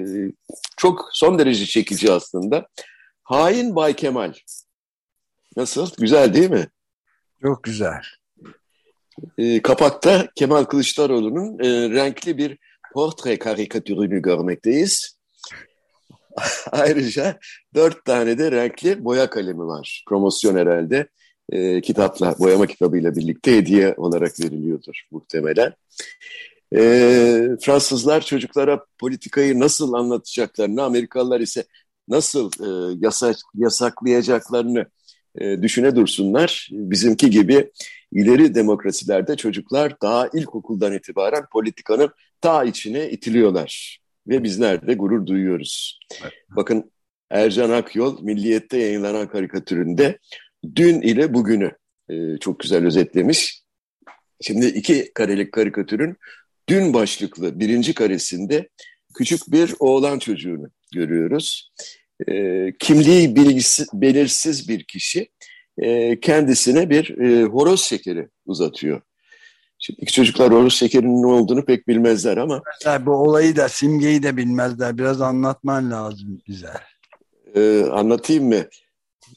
çok 0.76 1.08
son 1.12 1.38
derece 1.38 1.66
çekici 1.66 2.12
aslında. 2.12 2.68
Hain 3.22 3.76
Bay 3.76 3.96
Kemal. 3.96 4.32
Nasıl? 5.56 5.90
Güzel 5.98 6.34
değil 6.34 6.50
mi? 6.50 6.68
Çok 7.42 7.64
güzel. 7.64 8.02
E, 9.38 9.62
kapakta 9.62 10.28
Kemal 10.34 10.64
Kılıçdaroğlu'nun 10.64 11.58
e, 11.58 11.90
renkli 11.90 12.38
bir 12.38 12.58
portre 12.94 13.38
karikatürünü 13.38 14.22
görmekteyiz. 14.22 15.18
Ayrıca 16.72 17.38
dört 17.74 18.04
tane 18.04 18.38
de 18.38 18.52
renkli 18.52 19.04
boya 19.04 19.30
kalemi 19.30 19.66
var. 19.66 20.04
Promosyon 20.08 20.56
herhalde 20.56 21.08
e, 21.52 21.80
kitapla, 21.80 22.34
boyama 22.38 22.66
kitabıyla 22.66 23.16
birlikte 23.16 23.56
hediye 23.56 23.94
olarak 23.96 24.40
veriliyordur 24.40 25.02
muhtemelen. 25.10 25.72
E, 26.76 26.80
Fransızlar 27.60 28.20
çocuklara 28.20 28.84
politikayı 28.98 29.60
nasıl 29.60 29.92
anlatacaklarını, 29.92 30.82
Amerikalılar 30.82 31.40
ise 31.40 31.64
nasıl 32.08 32.50
e, 32.60 32.98
yasak, 33.00 33.36
yasaklayacaklarını 33.54 34.86
e, 35.38 35.62
düşüne 35.62 35.96
dursunlar. 35.96 36.68
Bizimki 36.72 37.30
gibi 37.30 37.70
ileri 38.12 38.54
demokrasilerde 38.54 39.36
çocuklar 39.36 40.00
daha 40.02 40.28
ilkokuldan 40.34 40.92
itibaren 40.92 41.46
politikanın 41.52 42.10
ta 42.40 42.64
içine 42.64 43.10
itiliyorlar. 43.10 43.98
Ve 44.28 44.42
bizler 44.44 44.86
de 44.86 44.94
gurur 44.94 45.26
duyuyoruz. 45.26 46.00
Evet. 46.22 46.32
Bakın 46.56 46.90
Ercan 47.30 47.70
Akyol 47.70 48.22
Milliyet'te 48.22 48.78
yayınlanan 48.78 49.28
karikatüründe 49.28 50.18
dün 50.76 51.00
ile 51.00 51.34
bugünü 51.34 51.72
e, 52.08 52.38
çok 52.40 52.60
güzel 52.60 52.86
özetlemiş. 52.86 53.62
Şimdi 54.40 54.66
iki 54.66 55.12
karelik 55.14 55.52
karikatürün 55.52 56.16
dün 56.68 56.94
başlıklı 56.94 57.60
birinci 57.60 57.94
karesinde 57.94 58.68
küçük 59.14 59.52
bir 59.52 59.74
oğlan 59.78 60.18
çocuğunu 60.18 60.66
görüyoruz. 60.94 61.72
E, 62.28 62.32
kimliği 62.78 63.36
bilgisi, 63.36 63.84
belirsiz 63.92 64.68
bir 64.68 64.84
kişi 64.84 65.28
e, 65.78 66.20
kendisine 66.20 66.90
bir 66.90 67.18
e, 67.18 67.42
horoz 67.42 67.80
şekeri 67.82 68.28
uzatıyor. 68.46 69.00
Şimdi 69.78 70.00
iki 70.00 70.12
çocuklar 70.12 70.52
horoz 70.52 70.74
şekerinin 70.74 71.22
ne 71.22 71.26
olduğunu 71.26 71.64
pek 71.64 71.88
bilmezler 71.88 72.36
ama... 72.36 72.62
Bu 73.00 73.10
olayı 73.10 73.56
da 73.56 73.68
simgeyi 73.68 74.22
de 74.22 74.36
bilmezler. 74.36 74.98
Biraz 74.98 75.20
anlatman 75.20 75.90
lazım 75.90 76.42
bize. 76.48 76.70
E, 77.54 77.82
anlatayım 77.82 78.48
mı? 78.48 78.64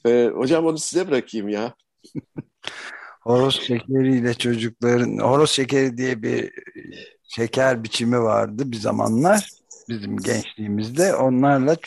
E, 0.05 0.31
hocam 0.35 0.65
onu 0.65 0.77
size 0.77 1.07
bırakayım 1.07 1.49
ya. 1.49 1.73
horoz 3.21 3.61
şekeriyle 3.61 4.33
çocukların... 4.33 5.17
Horoz 5.17 5.51
şekeri 5.51 5.97
diye 5.97 6.21
bir 6.23 6.51
şeker 7.23 7.83
biçimi 7.83 8.21
vardı 8.21 8.71
bir 8.71 8.77
zamanlar. 8.77 9.49
Bizim 9.89 10.17
gençliğimizde 10.17 11.15
onlarla 11.15 11.77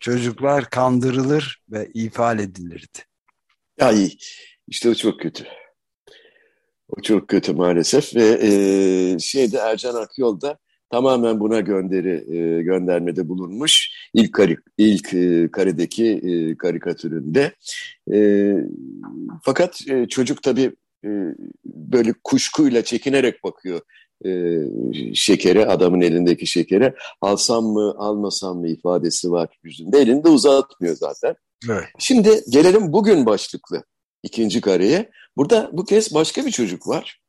çocuklar 0.00 0.70
kandırılır 0.70 1.62
ve 1.70 1.90
ifade 1.94 2.42
edilirdi. 2.42 2.98
Ya 3.80 3.92
iyi. 3.92 4.18
İşte 4.68 4.88
o 4.88 4.94
çok 4.94 5.20
kötü. 5.20 5.44
O 6.88 7.02
çok 7.02 7.28
kötü 7.28 7.52
maalesef 7.52 8.14
ve 8.14 8.38
e, 8.42 9.18
şeyde 9.18 9.58
Ercan 9.58 9.94
Akyol 9.94 10.40
da 10.40 10.58
tamamen 10.92 11.40
buna 11.40 11.60
gönderi 11.60 12.36
e, 12.36 12.62
göndermede 12.62 13.28
bulunmuş. 13.28 13.90
İlk 14.14 14.32
kari, 14.32 14.56
ilk 14.78 15.14
e, 15.14 15.50
karedeki 15.50 16.06
e, 16.06 16.56
karikatüründe. 16.56 17.52
E, 18.12 18.52
fakat 19.42 19.80
e, 19.88 20.08
çocuk 20.08 20.42
tabii 20.42 20.72
e, 21.04 21.10
böyle 21.64 22.14
kuşkuyla 22.24 22.84
çekinerek 22.84 23.44
bakıyor 23.44 23.80
e, 24.26 24.30
şekere, 25.14 25.66
adamın 25.66 26.00
elindeki 26.00 26.46
şekere. 26.46 26.94
Alsam 27.20 27.64
mı, 27.64 27.94
almasam 27.98 28.58
mı 28.58 28.68
ifadesi 28.68 29.30
var 29.30 29.48
yüzünde. 29.62 29.98
Elinde 29.98 30.28
uzatmıyor 30.28 30.96
zaten. 30.96 31.34
Evet. 31.70 31.84
Şimdi 31.98 32.40
gelelim 32.50 32.92
bugün 32.92 33.26
başlıklı 33.26 33.84
ikinci 34.22 34.60
kareye. 34.60 35.10
Burada 35.36 35.70
bu 35.72 35.84
kez 35.84 36.14
başka 36.14 36.46
bir 36.46 36.50
çocuk 36.50 36.88
var. 36.88 37.21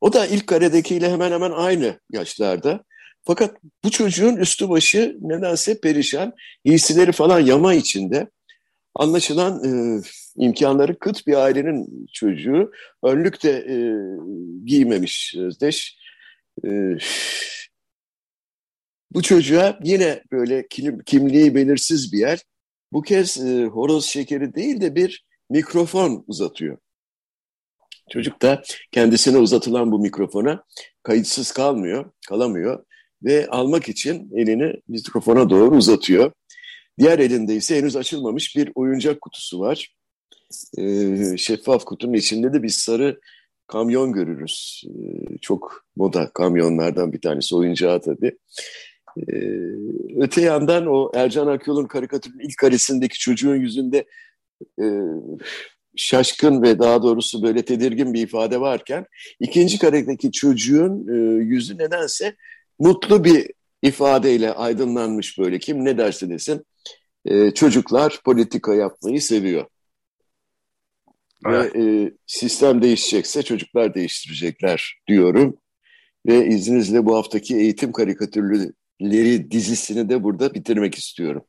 O 0.00 0.12
da 0.12 0.26
ilk 0.26 0.46
karedekiyle 0.46 1.10
hemen 1.10 1.32
hemen 1.32 1.50
aynı 1.50 2.00
yaşlarda. 2.10 2.84
Fakat 3.26 3.56
bu 3.84 3.90
çocuğun 3.90 4.36
üstü 4.36 4.68
başı 4.68 5.16
nedense 5.20 5.80
perişan, 5.80 6.32
giysileri 6.64 7.12
falan 7.12 7.40
yama 7.40 7.74
içinde. 7.74 8.30
Anlaşılan 8.94 9.64
e, 9.64 10.02
imkanları 10.36 10.98
kıt 10.98 11.26
bir 11.26 11.34
ailenin 11.34 12.06
çocuğu. 12.12 12.72
Önlük 13.02 13.42
de 13.42 13.50
e, 13.50 13.76
giymemiş 14.64 15.34
Özdeş. 15.38 15.98
E, 16.64 16.68
bu 19.10 19.22
çocuğa 19.22 19.78
yine 19.84 20.22
böyle 20.32 20.66
kim, 20.70 20.98
kimliği 20.98 21.54
belirsiz 21.54 22.12
bir 22.12 22.18
yer. 22.18 22.42
Bu 22.92 23.02
kez 23.02 23.44
e, 23.44 23.64
horoz 23.64 24.04
şekeri 24.04 24.54
değil 24.54 24.80
de 24.80 24.94
bir 24.94 25.24
mikrofon 25.50 26.24
uzatıyor. 26.26 26.78
Çocuk 28.10 28.42
da 28.42 28.62
kendisine 28.92 29.38
uzatılan 29.38 29.92
bu 29.92 29.98
mikrofona 29.98 30.64
kayıtsız 31.02 31.52
kalmıyor, 31.52 32.10
kalamıyor 32.28 32.84
ve 33.22 33.46
almak 33.46 33.88
için 33.88 34.30
elini 34.34 34.74
mikrofona 34.88 35.50
doğru 35.50 35.76
uzatıyor. 35.76 36.32
Diğer 36.98 37.18
elinde 37.18 37.54
ise 37.54 37.76
henüz 37.76 37.96
açılmamış 37.96 38.56
bir 38.56 38.72
oyuncak 38.74 39.20
kutusu 39.20 39.60
var. 39.60 39.94
Ee, 40.78 41.36
şeffaf 41.36 41.84
kutunun 41.84 42.12
içinde 42.12 42.52
de 42.52 42.62
bir 42.62 42.68
sarı 42.68 43.20
kamyon 43.66 44.12
görürüz. 44.12 44.84
Ee, 44.88 45.38
çok 45.38 45.84
moda 45.96 46.30
kamyonlardan 46.34 47.12
bir 47.12 47.20
tanesi 47.20 47.56
oyuncağı 47.56 48.00
tabii. 48.00 48.38
Ee, 49.18 49.32
öte 50.16 50.40
yandan 50.40 50.86
o 50.86 51.10
Ercan 51.14 51.46
Akyol'un 51.46 51.86
karikatürün 51.86 52.38
ilk 52.38 52.58
karesindeki 52.58 53.18
çocuğun 53.18 53.56
yüzünde 53.56 54.04
e, 54.80 54.84
şaşkın 55.96 56.62
ve 56.62 56.78
daha 56.78 57.02
doğrusu 57.02 57.42
böyle 57.42 57.64
tedirgin 57.64 58.14
bir 58.14 58.22
ifade 58.22 58.60
varken 58.60 59.06
ikinci 59.40 59.78
karedeki 59.78 60.32
çocuğun 60.32 61.08
e, 61.08 61.44
yüzü 61.44 61.78
nedense 61.78 62.36
mutlu 62.78 63.24
bir 63.24 63.50
ifadeyle 63.82 64.52
aydınlanmış 64.52 65.38
böyle 65.38 65.58
kim 65.58 65.84
ne 65.84 65.98
derse 65.98 66.30
desin 66.30 66.66
e, 67.24 67.50
çocuklar 67.50 68.20
politika 68.24 68.74
yapmayı 68.74 69.22
seviyor. 69.22 69.66
Evet. 71.46 71.74
Ve 71.74 71.82
e, 71.82 72.12
sistem 72.26 72.82
değişecekse 72.82 73.42
çocuklar 73.42 73.94
değiştirecekler 73.94 75.00
diyorum. 75.08 75.56
Ve 76.26 76.46
izninizle 76.46 77.06
bu 77.06 77.16
haftaki 77.16 77.56
eğitim 77.56 77.92
karikatürleri 77.92 79.50
dizisini 79.50 80.08
de 80.08 80.22
burada 80.22 80.54
bitirmek 80.54 80.94
istiyorum. 80.94 81.44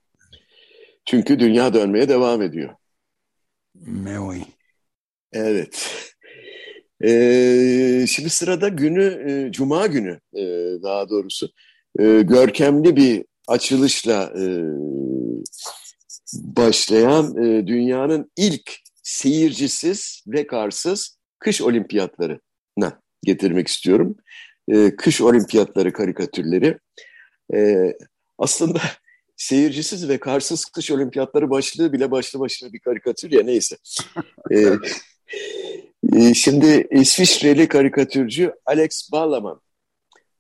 Çünkü 1.06 1.40
dünya 1.40 1.74
dönmeye 1.74 2.10
devam 2.10 2.42
ediyor. 2.42 2.76
Meoy. 3.86 4.42
Evet. 5.34 6.04
Ee, 7.04 8.06
şimdi 8.08 8.30
sırada 8.30 8.68
günü, 8.68 9.04
e, 9.30 9.52
Cuma 9.52 9.88
günü 9.88 10.20
e, 10.34 10.44
daha 10.84 11.10
doğrusu 11.10 11.50
e, 12.00 12.04
görkemli 12.22 12.96
bir 12.96 13.26
açılışla 13.48 14.34
e, 14.40 14.44
başlayan 16.34 17.44
e, 17.44 17.68
dünyanın 17.68 18.32
ilk 18.38 18.72
seyircisiz 19.04 20.24
ve 20.28 20.48
karsız 20.48 21.18
kış 21.40 21.62
olimpiyatlarına 21.62 23.02
getirmek 23.24 23.68
istiyorum. 23.68 24.16
E, 24.70 24.96
kış 24.96 25.22
olimpiyatları 25.22 25.94
karikatürleri. 25.94 26.78
E, 27.54 27.92
aslında 28.38 28.82
seyircisiz 29.38 30.10
ve 30.10 30.18
karsız 30.18 30.66
kış 30.66 30.92
olimpiyatları 30.92 31.50
başlığı 31.50 31.94
bile 31.94 32.12
başlı 32.12 32.40
başına 32.40 32.74
bir 32.74 32.80
karikatür 32.80 33.32
ya 33.32 33.44
neyse. 33.44 33.78
e, 34.52 34.58
e, 36.18 36.34
şimdi 36.34 36.88
İsviçreli 36.92 37.68
karikatürcü 37.68 38.54
Alex 38.66 39.12
Balaman, 39.12 39.62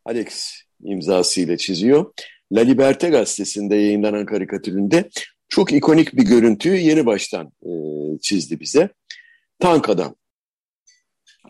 Alex 0.05 0.53
imzasıyla 0.83 1.57
çiziyor. 1.57 2.13
La 2.51 2.61
Liberté 2.61 3.09
gazetesinde 3.09 3.75
yayınlanan 3.75 4.25
karikatüründe 4.25 5.09
çok 5.49 5.73
ikonik 5.73 6.15
bir 6.15 6.23
görüntüyü 6.23 6.77
yeni 6.77 7.05
baştan 7.05 7.51
e, 7.63 7.71
çizdi 8.21 8.59
bize. 8.59 8.89
Tank 9.59 9.89
adam. 9.89 10.15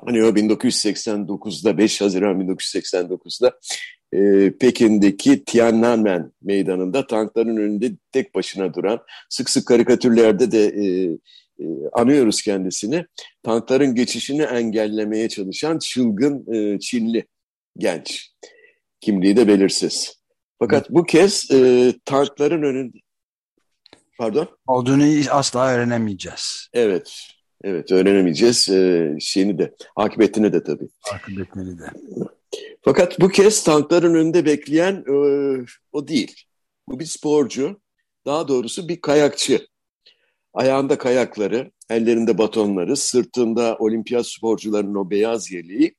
Hani 0.05 0.23
o 0.23 0.29
1989'da 0.29 1.77
5 1.77 2.01
Haziran 2.01 2.41
1989'da 2.41 3.59
e, 4.13 4.51
Pekin'deki 4.57 5.45
Tiananmen 5.45 6.31
meydanında 6.41 7.07
tankların 7.07 7.57
önünde 7.57 7.91
tek 8.11 8.35
başına 8.35 8.73
duran 8.73 8.99
sık 9.29 9.49
sık 9.49 9.67
karikatürlerde 9.67 10.51
de 10.51 10.65
e, 10.65 10.85
e, 11.59 11.65
anıyoruz 11.93 12.41
kendisini. 12.41 13.05
Tankların 13.43 13.95
geçişini 13.95 14.41
engellemeye 14.41 15.29
çalışan 15.29 15.79
çılgın 15.79 16.53
e, 16.53 16.79
Çinli 16.79 17.27
genç. 17.77 18.31
Kimliği 19.01 19.37
de 19.37 19.47
belirsiz. 19.47 20.17
Fakat 20.59 20.89
bu 20.89 21.03
kez 21.03 21.51
e, 21.51 21.93
tankların 22.05 22.63
önünde 22.63 22.97
Pardon? 24.17 24.47
Olduğunu 24.67 25.03
asla 25.29 25.69
öğrenemeyeceğiz. 25.69 26.67
Evet. 26.73 27.13
Evet 27.63 27.91
öğrenemeyeceğiz. 27.91 28.69
Ee, 28.69 29.15
şeyini 29.19 29.57
de, 29.57 29.75
akıbetini 29.95 30.53
de 30.53 30.63
tabii. 30.63 30.87
Akıbetini 31.13 31.79
de. 31.79 31.85
Fakat 32.81 33.19
bu 33.19 33.29
kez 33.29 33.63
tankların 33.63 34.15
önünde 34.15 34.45
bekleyen 34.45 35.03
e, 35.07 35.13
o 35.91 36.07
değil. 36.07 36.43
Bu 36.87 36.99
bir 36.99 37.05
sporcu. 37.05 37.81
Daha 38.25 38.47
doğrusu 38.47 38.89
bir 38.89 39.01
kayakçı. 39.01 39.67
Ayağında 40.53 40.97
kayakları, 40.97 41.71
ellerinde 41.89 42.37
batonları, 42.37 42.97
sırtında 42.97 43.75
olimpiyat 43.79 44.27
sporcularının 44.27 44.95
o 44.95 45.09
beyaz 45.09 45.51
yeleği. 45.51 45.95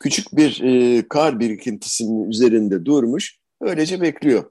Küçük 0.00 0.36
bir 0.36 0.62
e, 0.62 1.08
kar 1.08 1.40
birikintisinin 1.40 2.30
üzerinde 2.30 2.84
durmuş. 2.84 3.38
Öylece 3.60 4.00
bekliyor. 4.00 4.50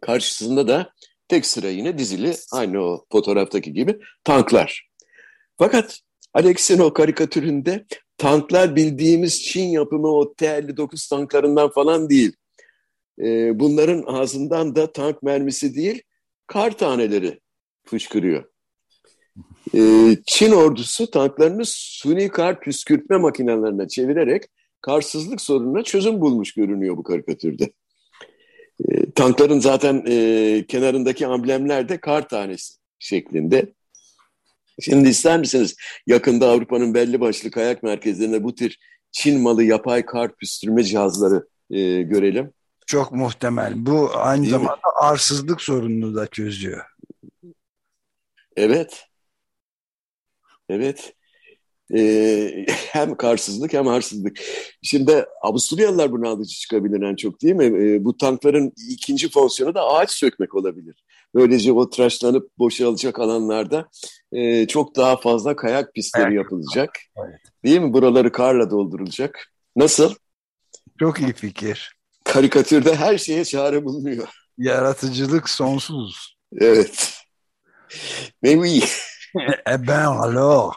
Karşısında 0.00 0.68
da 0.68 0.92
tek 1.28 1.46
sıra 1.46 1.68
yine 1.68 1.98
dizili 1.98 2.34
aynı 2.52 2.80
o 2.80 3.04
fotoğraftaki 3.12 3.72
gibi 3.72 3.98
tanklar. 4.24 4.88
Fakat 5.58 6.00
Alex'in 6.34 6.78
o 6.78 6.92
karikatüründe 6.92 7.86
tanklar 8.18 8.76
bildiğimiz 8.76 9.42
Çin 9.42 9.66
yapımı 9.66 10.08
o 10.08 10.34
T-59 10.34 11.10
tanklarından 11.10 11.70
falan 11.70 12.10
değil. 12.10 12.32
E, 13.18 13.60
bunların 13.60 14.02
ağzından 14.06 14.76
da 14.76 14.92
tank 14.92 15.22
mermisi 15.22 15.74
değil, 15.74 16.02
kar 16.46 16.78
taneleri 16.78 17.40
fışkırıyor. 17.84 18.44
E, 19.74 19.80
Çin 20.26 20.52
ordusu 20.52 21.10
tanklarını 21.10 21.62
suni 21.64 22.28
kar 22.28 22.60
püskürtme 22.60 23.16
makinelerine 23.16 23.88
çevirerek 23.88 24.44
karsızlık 24.80 25.40
sorununa 25.40 25.82
çözüm 25.82 26.20
bulmuş 26.20 26.52
görünüyor 26.52 26.96
bu 26.96 27.02
karikatürde. 27.02 27.72
E, 28.88 29.10
tankların 29.10 29.60
zaten 29.60 30.04
e, 30.08 30.64
kenarındaki 30.68 31.26
amblemler 31.26 31.88
de 31.88 32.00
kar 32.00 32.28
tanesi 32.28 32.74
şeklinde. 32.98 33.72
Şimdi 34.80 35.08
ister 35.08 35.38
misiniz 35.38 35.74
yakında 36.06 36.50
Avrupa'nın 36.50 36.94
belli 36.94 37.20
başlı 37.20 37.50
kayak 37.50 37.82
merkezlerinde 37.82 38.44
bu 38.44 38.54
tür 38.54 38.76
Çin 39.12 39.40
malı 39.40 39.62
yapay 39.62 40.06
kar 40.06 40.36
püstürme 40.36 40.82
cihazları 40.84 41.48
e, 41.70 42.02
görelim? 42.02 42.52
Çok 42.86 43.12
muhtemel. 43.12 43.72
Bu 43.76 44.10
aynı 44.14 44.42
Değil 44.42 44.50
zamanda 44.50 44.74
mi? 44.74 44.92
arsızlık 45.00 45.60
sorununu 45.62 46.14
da 46.14 46.26
çözüyor. 46.26 46.84
Evet. 48.56 49.04
Evet. 50.68 51.14
Ee, 51.94 52.66
hem 52.92 53.16
karsızlık 53.16 53.72
hem 53.72 53.88
arsızlık. 53.88 54.40
Şimdi 54.82 55.26
Avusturyalılar 55.42 56.12
bunu 56.12 56.28
alıcı 56.28 56.54
çıkabilir 56.54 57.02
en 57.02 57.16
çok 57.16 57.42
değil 57.42 57.54
mi? 57.54 57.64
Ee, 57.64 58.04
bu 58.04 58.16
tankların 58.16 58.72
ikinci 58.90 59.30
fonksiyonu 59.30 59.74
da 59.74 59.82
ağaç 59.82 60.10
sökmek 60.10 60.54
olabilir. 60.54 61.04
Böylece 61.34 61.72
o 61.72 61.90
tıraşlanıp 61.90 62.58
boşalacak 62.58 63.18
alanlarda 63.18 63.88
e, 64.32 64.66
çok 64.66 64.96
daha 64.96 65.16
fazla 65.16 65.56
kayak 65.56 65.94
pistleri 65.94 66.26
evet. 66.26 66.36
yapılacak. 66.36 66.90
Evet. 67.18 67.40
Değil 67.64 67.80
mi? 67.80 67.92
Buraları 67.92 68.32
karla 68.32 68.70
doldurulacak. 68.70 69.52
Nasıl? 69.76 70.14
Çok 70.98 71.20
iyi 71.20 71.32
fikir. 71.32 71.96
Karikatürde 72.24 72.94
her 72.94 73.18
şeye 73.18 73.44
çare 73.44 73.84
bulunuyor. 73.84 74.28
Yaratıcılık 74.58 75.50
sonsuz. 75.50 76.36
Evet. 76.60 77.14
Oui. 78.44 78.82
Eh 79.66 79.78
ben 79.88 80.06
alors. 80.06 80.74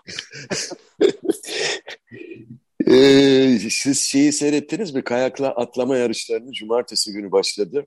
ee, 2.88 3.60
siz 3.70 4.00
şeyi 4.00 4.32
seyrettiniz 4.32 4.94
mi? 4.94 5.04
Kayakla 5.04 5.48
atlama 5.48 5.98
yarışlarını 5.98 6.52
cumartesi 6.52 7.12
günü 7.12 7.32
başladı. 7.32 7.86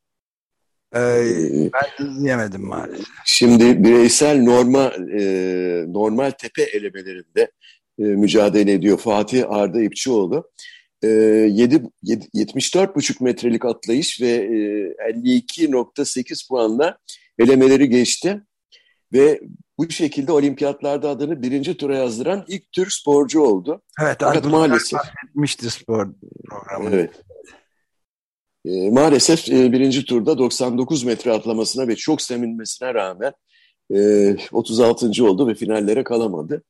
Ee, 0.95 1.01
ee 1.01 1.71
ben 1.73 2.07
izleyemedim 2.07 2.67
maalesef. 2.67 3.07
Şimdi 3.27 3.85
bireysel 3.85 4.43
normal 4.43 5.09
e, 5.09 5.85
normal 5.89 6.31
tepe 6.31 6.63
elemelerinde 6.63 7.51
e, 7.99 8.03
mücadele 8.03 8.73
ediyor 8.73 8.99
Fatih 8.99 9.51
Arda 9.51 9.81
İpçioğlu. 9.83 10.51
E, 11.03 11.09
7, 11.09 11.83
7, 12.03 12.27
74,5 12.35 13.25
metrelik 13.25 13.65
atlayış 13.65 14.21
ve 14.21 14.29
e, 14.29 15.11
52,8 15.11 16.49
puanla 16.49 16.99
elemeleri 17.39 17.89
geçti. 17.89 18.43
Ve 19.13 19.41
bu 19.79 19.91
şekilde 19.91 20.33
olimpiyatlarda 20.33 21.09
adını 21.09 21.43
birinci 21.43 21.77
tura 21.77 21.97
yazdıran 21.97 22.45
ilk 22.49 22.73
Türk 22.73 22.93
sporcu 22.93 23.41
oldu. 23.41 23.83
Evet, 24.03 24.17
Fakat 24.21 24.45
maalesef. 24.45 24.99
Bahsetmişti 24.99 25.71
spor 25.71 26.09
programı. 26.49 26.91
Evet. 26.93 27.11
E, 28.65 28.91
maalesef 28.91 29.49
e, 29.49 29.73
birinci 29.73 30.05
turda 30.05 30.39
99 30.39 31.05
metre 31.05 31.33
atlamasına 31.33 31.89
ve 31.89 31.97
çok 31.97 32.23
sevinmesine 32.23 32.95
rağmen 32.95 33.33
e, 33.95 34.37
36. 34.53 35.25
oldu 35.25 35.49
ve 35.49 35.55
finallere 35.55 36.05
kalamadı. 36.05 36.63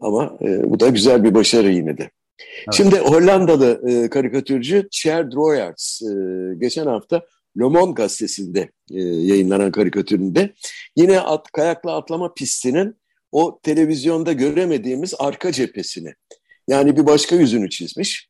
Ama 0.00 0.38
e, 0.42 0.70
bu 0.70 0.80
da 0.80 0.88
güzel 0.88 1.24
bir 1.24 1.34
başarı 1.34 1.70
yine 1.70 1.98
de. 1.98 2.10
Evet. 2.58 2.74
Şimdi 2.74 2.98
Hollandalı 2.98 3.90
e, 3.90 4.10
karikatürcü 4.10 4.88
Cher 4.90 5.30
Droyards 5.30 6.02
e, 6.02 6.14
geçen 6.58 6.86
hafta 6.86 7.22
Le 7.58 7.64
Monde 7.64 7.92
gazetesinde 7.92 8.70
e, 8.90 9.00
yayınlanan 9.02 9.72
karikatüründe 9.72 10.54
yine 10.96 11.20
at, 11.20 11.52
kayakla 11.52 11.96
atlama 11.96 12.34
pistinin 12.34 12.96
o 13.32 13.60
televizyonda 13.62 14.32
göremediğimiz 14.32 15.14
arka 15.18 15.52
cephesini 15.52 16.14
yani 16.68 16.96
bir 16.96 17.06
başka 17.06 17.36
yüzünü 17.36 17.70
çizmiş. 17.70 18.28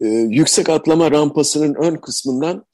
E, 0.00 0.06
yüksek 0.08 0.68
atlama 0.68 1.10
rampasının 1.10 1.74
ön 1.74 1.96
kısmından 1.96 2.66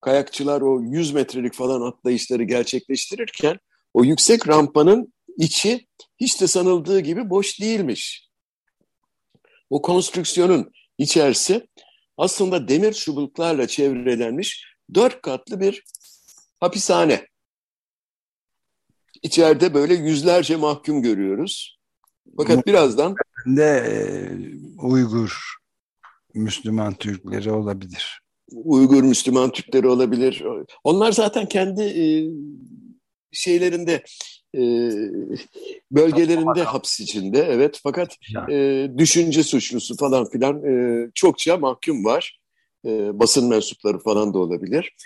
kayakçılar 0.00 0.60
o 0.60 0.80
100 0.80 1.12
metrelik 1.12 1.54
falan 1.54 1.80
atlayışları 1.80 2.42
gerçekleştirirken 2.42 3.58
o 3.94 4.04
yüksek 4.04 4.48
rampanın 4.48 5.12
içi 5.38 5.86
hiç 6.20 6.40
de 6.40 6.46
sanıldığı 6.46 7.00
gibi 7.00 7.30
boş 7.30 7.60
değilmiş. 7.60 8.28
O 9.70 9.82
konstrüksiyonun 9.82 10.72
içerisi 10.98 11.68
aslında 12.16 12.68
demir 12.68 12.92
çubuklarla 12.92 13.66
çevrelenmiş 13.66 14.75
dört 14.94 15.22
katlı 15.22 15.60
bir 15.60 15.84
hapishane. 16.60 17.26
İçeride 19.22 19.74
böyle 19.74 19.94
yüzlerce 19.94 20.56
mahkum 20.56 21.02
görüyoruz. 21.02 21.78
Fakat 22.36 22.66
birazdan... 22.66 23.14
De 23.46 23.62
e, 23.62 23.96
Uygur 24.82 25.56
Müslüman 26.34 26.94
Türkleri 26.94 27.52
olabilir. 27.52 28.20
Uygur 28.52 29.02
Müslüman 29.02 29.50
Türkleri 29.50 29.88
olabilir. 29.88 30.44
Onlar 30.84 31.12
zaten 31.12 31.46
kendi 31.46 31.82
e, 31.82 32.04
şeylerinde 33.32 34.02
e, 34.54 34.60
bölgelerinde 35.90 36.62
hapis 36.62 37.00
içinde 37.00 37.38
evet 37.50 37.80
fakat 37.82 38.16
e, 38.50 38.88
düşünce 38.98 39.42
suçlusu 39.42 39.96
falan 39.96 40.30
filan 40.30 40.64
e, 40.64 41.06
çokça 41.14 41.56
mahkum 41.56 42.04
var 42.04 42.38
e, 42.86 43.18
basın 43.18 43.48
mensupları 43.48 43.98
falan 43.98 44.34
da 44.34 44.38
olabilir. 44.38 44.96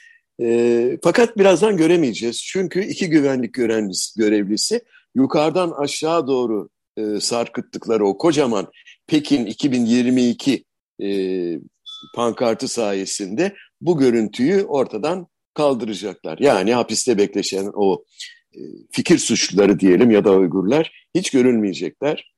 E, 0.40 0.98
fakat 1.02 1.38
birazdan 1.38 1.76
göremeyeceğiz. 1.76 2.42
Çünkü 2.42 2.84
iki 2.84 3.10
güvenlik 3.10 3.54
görevlisi, 3.54 4.20
görevlisi 4.20 4.80
yukarıdan 5.14 5.70
aşağı 5.70 6.26
doğru 6.26 6.68
e, 6.96 7.20
sarkıttıkları 7.20 8.06
o 8.06 8.18
kocaman 8.18 8.66
Pekin 9.06 9.46
2022 9.46 10.64
e, 11.02 11.08
pankartı 12.14 12.68
sayesinde 12.68 13.54
bu 13.80 13.98
görüntüyü 13.98 14.64
ortadan 14.64 15.26
kaldıracaklar. 15.54 16.38
Yani 16.38 16.74
hapiste 16.74 17.18
bekleşen 17.18 17.70
o 17.74 18.04
e, 18.54 18.60
fikir 18.90 19.18
suçluları 19.18 19.80
diyelim 19.80 20.10
ya 20.10 20.24
da 20.24 20.36
Uygurlar 20.36 20.92
hiç 21.14 21.30
görülmeyecekler. 21.30 22.29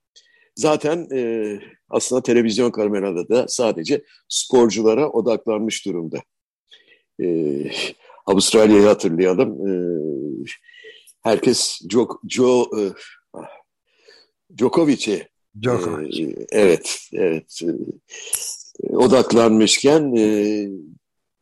Zaten 0.55 1.09
e, 1.15 1.61
aslında 1.88 2.23
televizyon 2.23 2.71
kamerada 2.71 3.29
da 3.29 3.49
sadece 3.49 4.03
sporculara 4.29 5.11
odaklanmış 5.11 5.87
durumda. 5.87 6.23
E, 7.23 7.27
Avustralya'yı 8.27 8.87
hatırlayalım. 8.87 9.69
E, 9.69 9.73
herkes 11.23 11.81
Joe, 11.91 12.09
Joe 12.29 12.62
e, 12.62 12.83
Djokovic'e 14.59 15.29
Djokovic. 15.62 16.23
e, 16.23 16.47
evet, 16.53 16.99
evet 17.12 17.61
e, 17.62 18.97
odaklanmışken 18.97 20.17
e, 20.17 20.67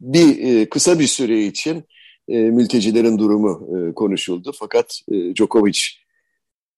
bir 0.00 0.38
e, 0.44 0.68
kısa 0.68 0.98
bir 0.98 1.06
süre 1.06 1.44
için 1.44 1.84
e, 2.28 2.38
mültecilerin 2.38 3.18
durumu 3.18 3.68
e, 3.76 3.94
konuşuldu. 3.94 4.52
Fakat 4.58 5.00
e, 5.12 5.34
Djokovic 5.34 5.80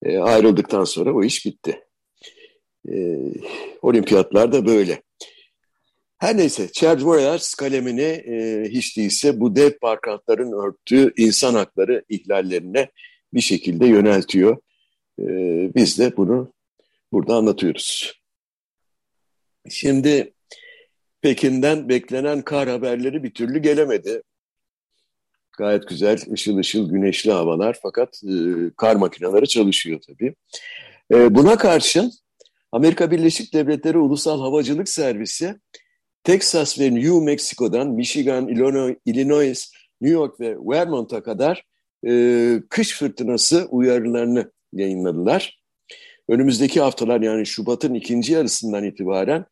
e, 0.02 0.18
ayrıldıktan 0.18 0.84
sonra 0.84 1.14
o 1.14 1.24
iş 1.24 1.46
bitti. 1.46 1.80
E, 2.88 3.18
olimpiyatlar 3.82 4.52
da 4.52 4.66
böyle. 4.66 5.02
Her 6.18 6.36
neyse, 6.36 6.68
Charles 6.72 7.04
Boyers 7.04 7.54
kalemini 7.54 8.02
e, 8.02 8.64
hiç 8.68 8.96
değilse 8.96 9.40
bu 9.40 9.56
dev 9.56 9.70
parkantların 9.80 10.52
örttüğü 10.52 11.12
insan 11.16 11.54
hakları 11.54 12.04
ihlallerine 12.08 12.90
bir 13.34 13.40
şekilde 13.40 13.86
yöneltiyor. 13.86 14.56
E, 15.20 15.24
biz 15.74 15.98
de 15.98 16.16
bunu 16.16 16.52
burada 17.12 17.34
anlatıyoruz. 17.34 18.20
Şimdi 19.70 20.34
Pekin'den 21.22 21.88
beklenen 21.88 22.42
kar 22.42 22.68
haberleri 22.68 23.22
bir 23.22 23.34
türlü 23.34 23.58
gelemedi. 23.58 24.22
Gayet 25.58 25.88
güzel, 25.88 26.18
ışıl 26.32 26.56
ışıl 26.56 26.90
güneşli 26.90 27.32
havalar 27.32 27.78
fakat 27.82 28.22
e, 28.24 28.34
kar 28.76 28.96
makineleri 28.96 29.48
çalışıyor 29.48 30.00
tabii. 30.08 30.34
E, 31.12 31.34
buna 31.34 31.56
karşın 31.56 32.12
Amerika 32.72 33.10
Birleşik 33.10 33.54
Devletleri 33.54 33.98
Ulusal 33.98 34.40
Havacılık 34.40 34.88
Servisi 34.88 35.54
Texas 36.24 36.80
ve 36.80 36.94
New 36.94 37.20
Mexico'dan 37.20 37.88
Michigan, 37.88 38.48
Illinois, 39.06 39.72
New 40.00 40.14
York 40.14 40.40
ve 40.40 40.56
Vermont'a 40.58 41.22
kadar 41.22 41.64
e, 42.06 42.62
kış 42.70 42.98
fırtınası 42.98 43.66
uyarılarını 43.70 44.52
yayınladılar. 44.72 45.62
Önümüzdeki 46.28 46.80
haftalar 46.80 47.20
yani 47.20 47.46
Şubat'ın 47.46 47.94
ikinci 47.94 48.32
yarısından 48.32 48.84
itibaren 48.84 49.44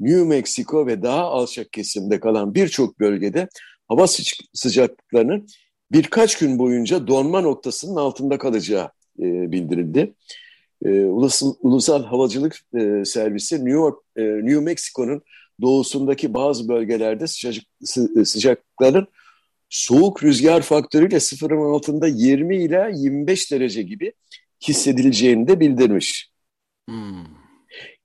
New 0.00 0.24
Mexico 0.24 0.86
ve 0.86 1.02
daha 1.02 1.22
alçak 1.22 1.72
kesimde 1.72 2.20
kalan 2.20 2.54
birçok 2.54 3.00
bölgede 3.00 3.48
hava 3.88 4.06
sıcaklıklarının 4.54 5.46
birkaç 5.92 6.38
gün 6.38 6.58
boyunca 6.58 7.06
donma 7.06 7.40
noktasının 7.40 7.96
altında 7.96 8.38
kalacağı 8.38 8.90
e, 9.18 9.52
bildirildi. 9.52 10.14
E, 10.84 10.88
Ulusal, 11.04 11.54
Ulusal 11.60 12.04
Havacılık 12.04 12.60
e, 12.74 13.04
Servisi 13.04 13.54
New 13.54 13.70
York, 13.70 13.98
e, 14.16 14.22
New 14.22 14.60
Mexico'nun 14.60 15.22
doğusundaki 15.60 16.34
bazı 16.34 16.68
bölgelerde 16.68 17.26
sıcak, 17.26 17.64
sıcakların 18.24 19.06
soğuk 19.68 20.22
rüzgar 20.22 20.62
faktörüyle 20.62 21.20
sıfırın 21.20 21.74
altında 21.74 22.06
20 22.06 22.56
ila 22.56 22.88
25 22.88 23.52
derece 23.52 23.82
gibi 23.82 24.12
hissedileceğini 24.68 25.48
de 25.48 25.60
bildirmiş. 25.60 26.30
Hmm. 26.88 27.24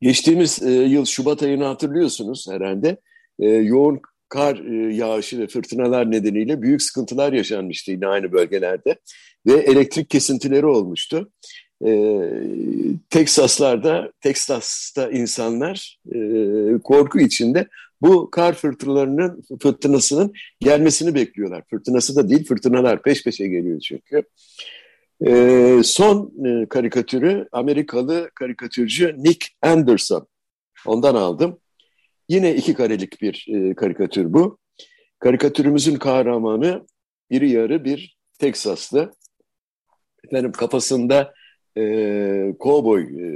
Geçtiğimiz 0.02 0.64
e, 0.64 0.72
yıl 0.72 1.06
Şubat 1.06 1.44
ayını 1.44 1.64
hatırlıyorsunuz 1.64 2.48
herhalde. 2.50 2.98
E, 3.40 3.48
yoğun 3.48 4.02
kar 4.30 4.56
e, 4.56 4.96
yağışı 4.96 5.40
ve 5.40 5.48
fırtınalar 5.48 6.12
nedeniyle 6.12 6.62
büyük 6.62 6.82
sıkıntılar 6.82 7.34
yaşanmıştı 7.34 7.92
yine 7.92 8.08
aynı 8.08 8.32
bölgelerde. 8.32 9.00
Ve 9.46 9.54
elektrik 9.54 10.10
kesintileri 10.10 10.66
olmuştu. 10.66 11.32
E, 11.86 11.92
Teksaslarda, 13.10 14.12
Teksas'ta 14.22 15.10
insanlar 15.12 16.00
e, 16.16 16.20
korku 16.84 17.20
içinde 17.20 17.68
bu 18.02 18.32
kar 18.32 18.54
fırtınalarının 18.54 19.44
fırtınasının 19.62 20.34
gelmesini 20.60 21.16
bekliyorlar. 21.16 21.64
Fırtınası 21.70 22.16
da 22.16 22.30
değil, 22.30 22.46
fırtınalar 22.48 23.02
peş 23.02 23.24
peşe 23.24 23.48
geliyor 23.48 23.80
çünkü. 23.80 24.24
E, 25.26 25.82
son 25.84 26.34
e, 26.46 26.66
karikatürü 26.66 27.48
Amerikalı 27.52 28.30
karikatürcü 28.36 29.16
Nick 29.18 29.48
Anderson. 29.62 30.28
Ondan 30.86 31.16
aldım. 31.16 31.60
Yine 32.30 32.56
iki 32.56 32.74
karelik 32.74 33.22
bir 33.22 33.46
e, 33.50 33.76
karikatür 33.76 34.34
bu. 34.34 34.58
Karikatürümüzün 35.20 35.96
kahramanı 35.96 36.86
iri 37.30 37.50
yarı 37.50 37.86
bir 37.86 38.18
Teksaslı. 38.40 39.14
Efendim 40.24 40.52
kafasında 40.52 41.34
e, 41.78 42.54
kovboy 42.60 43.02
e, 43.02 43.28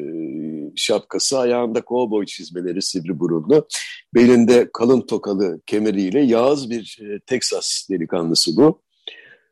şapkası, 0.75 1.39
ayağında 1.39 1.81
kovboy 1.81 2.25
çizmeleri 2.25 2.81
sivri 2.81 3.19
burunlu, 3.19 3.67
belinde 4.13 4.69
kalın 4.73 5.01
tokalı 5.01 5.61
kemeriyle 5.65 6.21
yağız 6.21 6.69
bir 6.69 6.99
e, 7.01 7.19
Teksas 7.19 7.87
delikanlısı 7.89 8.57
bu. 8.57 8.81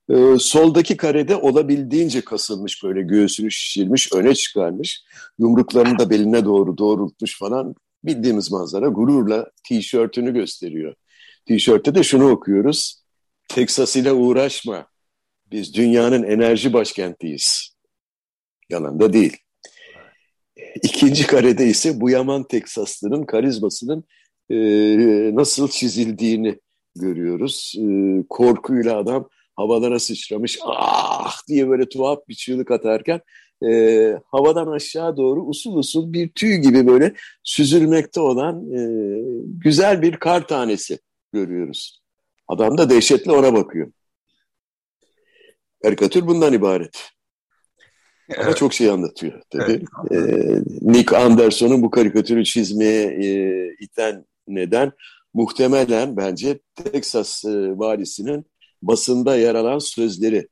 E, 0.09 0.37
soldaki 0.39 0.97
karede 0.97 1.35
olabildiğince 1.35 2.21
kasılmış 2.21 2.83
böyle 2.83 3.01
göğsünü 3.01 3.51
şişirmiş, 3.51 4.13
öne 4.13 4.35
çıkarmış. 4.35 5.03
Yumruklarını 5.39 5.99
da 5.99 6.09
beline 6.09 6.45
doğru 6.45 6.77
doğrultmuş 6.77 7.39
falan. 7.39 7.75
Bildiğimiz 8.03 8.51
manzara 8.51 8.87
gururla 8.87 9.51
tişörtünü 9.67 10.33
gösteriyor. 10.33 10.95
Tişörtte 11.45 11.95
de 11.95 12.03
şunu 12.03 12.29
okuyoruz. 12.29 13.03
Teksas 13.47 13.95
ile 13.95 14.11
uğraşma. 14.11 14.87
Biz 15.51 15.73
dünyanın 15.73 16.23
enerji 16.23 16.73
başkentiyiz. 16.73 17.72
Yalan 18.69 19.13
değil. 19.13 19.37
İkinci 20.83 21.27
karede 21.27 21.67
ise 21.67 22.01
bu 22.01 22.09
Yaman 22.09 22.43
Teksaslı'nın 22.43 23.25
karizmasının 23.25 24.03
e, 24.49 24.55
nasıl 25.35 25.67
çizildiğini 25.67 26.59
görüyoruz. 26.95 27.75
E, 27.79 27.83
korkuyla 28.29 28.97
adam 28.97 29.29
havalara 29.55 29.99
sıçramış 29.99 30.59
ah 30.65 31.47
diye 31.47 31.69
böyle 31.69 31.89
tuhaf 31.89 32.19
bir 32.27 32.35
çığlık 32.35 32.71
atarken 32.71 33.21
e, 33.65 34.17
havadan 34.31 34.67
aşağı 34.67 35.17
doğru 35.17 35.45
usul 35.45 35.77
usul 35.77 36.13
bir 36.13 36.29
tüy 36.29 36.55
gibi 36.55 36.87
böyle 36.87 37.13
süzülmekte 37.43 38.19
olan 38.19 38.73
e, 38.73 38.81
güzel 39.45 40.01
bir 40.01 40.15
kar 40.15 40.47
tanesi 40.47 40.99
görüyoruz. 41.33 42.01
Adam 42.47 42.77
da 42.77 42.89
dehşetle 42.89 43.31
ona 43.31 43.53
bakıyor. 43.53 43.91
Karikatür 45.83 46.27
bundan 46.27 46.53
ibaret. 46.53 47.12
Evet. 48.29 48.57
çok 48.57 48.73
şey 48.73 48.89
anlatıyor 48.89 49.41
tabii. 49.49 49.85
Evet. 50.11 50.37
Ee, 50.39 50.61
Nick 50.81 51.17
Anderson'un 51.17 51.81
bu 51.81 51.89
karikatürü 51.89 52.43
çizmeye 52.43 53.03
e, 53.03 53.67
iten 53.79 54.25
neden 54.47 54.91
muhtemelen 55.33 56.17
bence 56.17 56.59
Texas 56.75 57.45
e, 57.45 57.77
valisinin 57.77 58.45
basında 58.81 59.35
yer 59.35 59.55
alan 59.55 59.79
sözleri. 59.79 60.47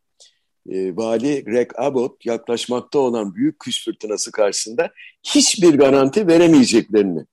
E, 0.69 0.95
vali 0.95 1.43
Greg 1.43 1.71
Abbott 1.77 2.25
yaklaşmakta 2.25 2.99
olan 2.99 3.35
büyük 3.35 3.59
kış 3.59 3.85
fırtınası 3.85 4.31
karşısında 4.31 4.89
hiçbir 5.23 5.73
garanti 5.73 6.27
veremeyeceklerini 6.27 7.25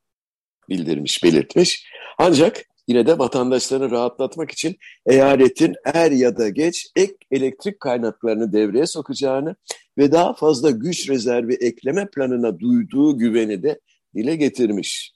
bildirmiş, 0.68 1.24
belirtmiş. 1.24 1.86
Ancak 2.18 2.64
yine 2.88 3.06
de 3.06 3.18
vatandaşlarını 3.18 3.90
rahatlatmak 3.90 4.50
için 4.50 4.76
eyaletin 5.06 5.74
er 5.84 6.10
ya 6.10 6.36
da 6.36 6.48
geç 6.48 6.86
ek 6.96 7.14
elektrik 7.30 7.80
kaynaklarını 7.80 8.52
devreye 8.52 8.86
sokacağını 8.86 9.56
ve 9.98 10.12
daha 10.12 10.34
fazla 10.34 10.70
güç 10.70 11.10
rezervi 11.10 11.54
ekleme 11.54 12.06
planına 12.10 12.58
duyduğu 12.58 13.18
güveni 13.18 13.62
de 13.62 13.80
dile 14.14 14.36
getirmiş. 14.36 15.12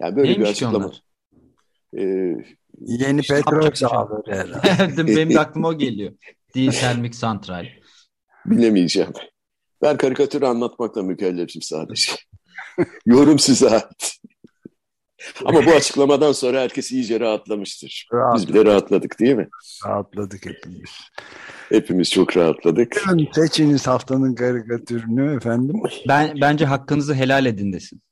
Yani 0.00 0.16
böyle 0.16 0.28
Neymiş 0.28 0.44
bir 0.44 0.50
açıklama. 0.50 0.92
Ee, 1.98 2.34
Yeni 2.80 3.20
işte 3.20 3.34
petrol 3.34 3.70
sahaları 3.74 4.32
herhalde. 4.32 5.06
Benim 5.16 5.30
de 5.30 5.40
aklıma 5.40 5.68
o 5.68 5.78
geliyor. 5.78 6.12
Değil 6.54 6.72
termik 6.72 7.14
santral. 7.14 7.66
Bilemeyeceğim. 8.46 9.12
Ben 9.82 9.96
karikatürü 9.96 10.46
anlatmakla 10.46 11.02
mükellefim 11.02 11.62
sadece. 11.62 12.12
Yorum 13.06 13.38
size 13.38 13.70
ait. 13.70 14.17
Ama 15.44 15.66
bu 15.66 15.70
açıklamadan 15.70 16.32
sonra 16.32 16.60
herkes 16.60 16.92
iyice 16.92 17.20
rahatlamıştır. 17.20 18.08
Rahat. 18.12 18.36
Biz 18.36 18.48
bile 18.48 18.64
rahatladık 18.64 19.20
değil 19.20 19.34
mi? 19.34 19.48
Rahatladık 19.86 20.46
hepimiz. 20.46 20.90
Hepimiz 21.68 22.10
çok 22.10 22.36
rahatladık. 22.36 23.04
Seçiniz 23.32 23.86
haftanın 23.86 24.34
karikatürünü 24.34 25.36
efendim. 25.36 25.82
Ben 26.08 26.40
Bence 26.40 26.64
hakkınızı 26.64 27.14
helal 27.14 27.46
edin 27.46 27.72
desin. 27.72 28.02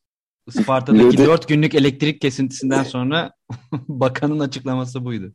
Isparta'daki 0.47 1.19
dört 1.19 1.49
günlük 1.49 1.75
elektrik 1.75 2.21
kesintisinden 2.21 2.83
sonra 2.83 3.33
bakanın 3.73 4.41
açıklaması 4.41 5.05
buydu. 5.05 5.35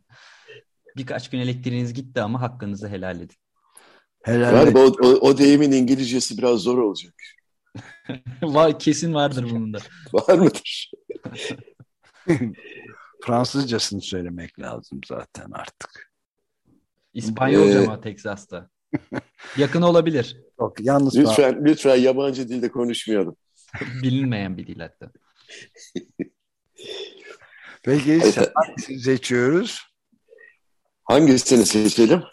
Birkaç 0.97 1.29
gün 1.29 1.39
elektriğiniz 1.39 1.93
gitti 1.93 2.21
ama 2.21 2.41
hakkınızı 2.41 2.87
helal 2.87 3.15
edin. 3.15 3.35
Helal 4.23 4.51
Galiba 4.51 4.79
o, 4.79 4.95
o, 5.03 5.07
o 5.07 5.37
deyimin 5.37 5.71
İngilizcesi 5.71 6.37
biraz 6.37 6.59
zor 6.59 6.77
olacak. 6.77 7.13
Var, 8.41 8.79
kesin 8.79 9.13
vardır 9.13 9.47
bunun 9.51 9.73
da. 9.73 9.79
Var 10.13 10.37
mıdır? 10.37 10.91
Fransızcasını 13.25 14.01
söylemek 14.01 14.59
lazım 14.59 15.01
zaten 15.07 15.51
artık. 15.51 16.11
İspanyolca 17.13 17.83
ee... 17.83 17.87
mı 17.87 18.01
Teksas'ta? 18.01 18.69
Yakın 19.57 19.81
olabilir. 19.81 20.37
Yok, 20.59 20.79
yalnız 20.79 21.17
lütfen, 21.17 21.51
falan. 21.53 21.65
lütfen 21.65 21.95
yabancı 21.95 22.49
dilde 22.49 22.71
konuşmayalım. 22.71 23.35
Bilinmeyen 24.03 24.57
bir 24.57 24.67
dil 24.67 24.79
hatta. 24.79 25.11
Peki 27.83 28.21
hangisini 28.55 28.99
seçiyoruz? 28.99 29.81
Hangisini 31.03 31.65
seçelim? 31.65 32.23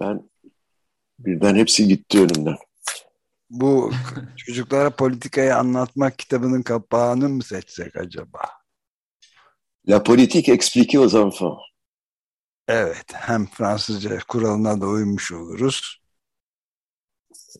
Ben 0.00 0.30
birden 1.18 1.54
hepsi 1.54 1.88
gitti 1.88 2.18
önümden 2.18 2.56
bu 3.50 3.92
çocuklara 4.36 4.90
politikayı 4.90 5.56
anlatmak 5.56 6.18
kitabının 6.18 6.62
kapağını 6.62 7.28
mı 7.28 7.42
seçsek 7.42 7.96
acaba? 7.96 8.40
La 9.88 10.02
politique 10.02 10.54
expliquée 10.54 10.98
aux 10.98 11.14
enfants. 11.14 11.58
Evet, 12.68 13.04
hem 13.12 13.46
Fransızca 13.46 14.18
kuralına 14.28 14.80
da 14.80 14.86
uymuş 14.86 15.32
oluruz. 15.32 16.00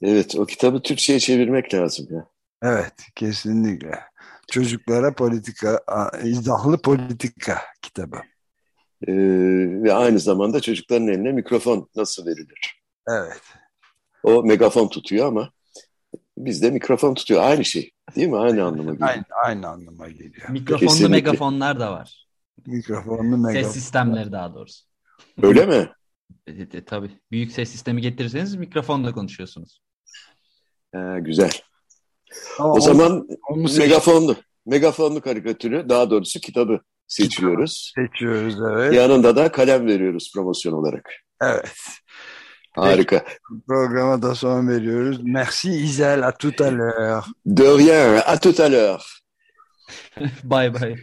Evet, 0.03 0.37
o 0.37 0.46
kitabı 0.46 0.83
Türkçe'ye 0.83 1.18
çevirmek 1.20 1.74
lazım 1.74 2.07
ya. 2.11 2.26
Evet, 2.62 2.94
kesinlikle. 3.14 4.00
Çocuklara 4.50 5.14
politika, 5.14 5.81
izahlı 6.24 6.83
politika 6.83 7.62
kitabı. 7.83 8.16
Ee, 9.09 9.12
ve 9.83 9.92
aynı 9.92 10.18
zamanda 10.18 10.61
çocukların 10.61 11.09
eline 11.09 11.33
mikrofon 11.33 11.90
nasıl 11.96 12.26
verilir? 12.26 12.83
Evet. 13.09 13.42
O 14.22 14.42
megafon 14.42 14.88
tutuyor 14.88 15.26
ama 15.26 15.53
bizde 16.44 16.70
mikrofon 16.70 17.14
tutuyor. 17.14 17.42
Aynı 17.42 17.64
şey 17.64 17.90
değil 18.16 18.29
mi? 18.29 18.37
Aynı 18.37 18.64
anlama 18.64 18.92
geliyor. 18.92 19.09
Aynı, 19.09 19.24
aynı 19.44 19.68
anlama 19.68 20.09
geliyor. 20.09 20.48
Mikrofonlu 20.48 20.88
Kesinlikle. 20.88 21.09
megafonlar 21.09 21.81
da 21.81 21.92
var. 21.92 22.26
Mikrofonlu 22.66 23.37
megafon. 23.37 23.62
Ses 23.62 23.72
sistemleri 23.72 24.33
daha 24.33 24.55
doğrusu. 24.55 24.85
Öyle 25.42 25.66
mi? 25.66 25.90
E, 26.46 26.53
e, 26.53 26.62
e, 26.62 26.85
tabii. 26.85 27.11
Büyük 27.31 27.53
ses 27.53 27.70
sistemi 27.70 28.00
getirirseniz 28.00 28.57
mikrofonla 28.57 29.12
konuşuyorsunuz. 29.12 29.83
Ha, 30.94 31.18
güzel. 31.18 31.50
Ama 32.59 32.72
o 32.72 32.81
zaman 32.81 33.29
onu 33.48 33.79
megafonlu, 33.79 34.37
megafonlu 34.66 35.20
karikatürü 35.20 35.88
daha 35.88 36.11
doğrusu 36.11 36.40
kitabı 36.40 36.81
seçiyoruz. 37.07 37.92
Seçiyoruz 37.94 38.57
evet. 38.72 38.94
Yanında 38.94 39.37
da 39.37 39.53
kalem 39.53 39.87
veriyoruz 39.87 40.33
promosyon 40.35 40.72
olarak. 40.72 41.11
Evet. 41.42 41.72
Harika. 42.76 43.24
Programa 43.66 44.22
da 44.22 44.35
son 44.35 44.68
veriyoruz. 44.68 45.20
Merci 45.22 45.70
Isel, 45.70 46.22
à 46.22 46.33
tout 46.33 46.54
à 46.62 46.70
l'heure. 46.70 47.26
De 47.46 47.64
rien, 47.64 48.22
à 48.26 48.38
tout 48.38 48.54
à 48.62 48.68
l'heure. 48.68 49.04
bye 50.44 50.70
bye. 50.74 50.96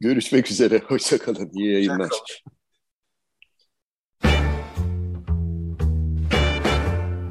Görüşmek 0.00 0.50
üzere, 0.50 0.78
hoşçakalın, 0.88 1.50
iyi 1.52 1.72
yayınlar. 1.72 2.10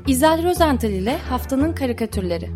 İzel 0.07 0.43
Rozental 0.43 0.91
ile 0.91 1.17
Haftanın 1.17 1.73
Karikatürleri. 1.73 2.51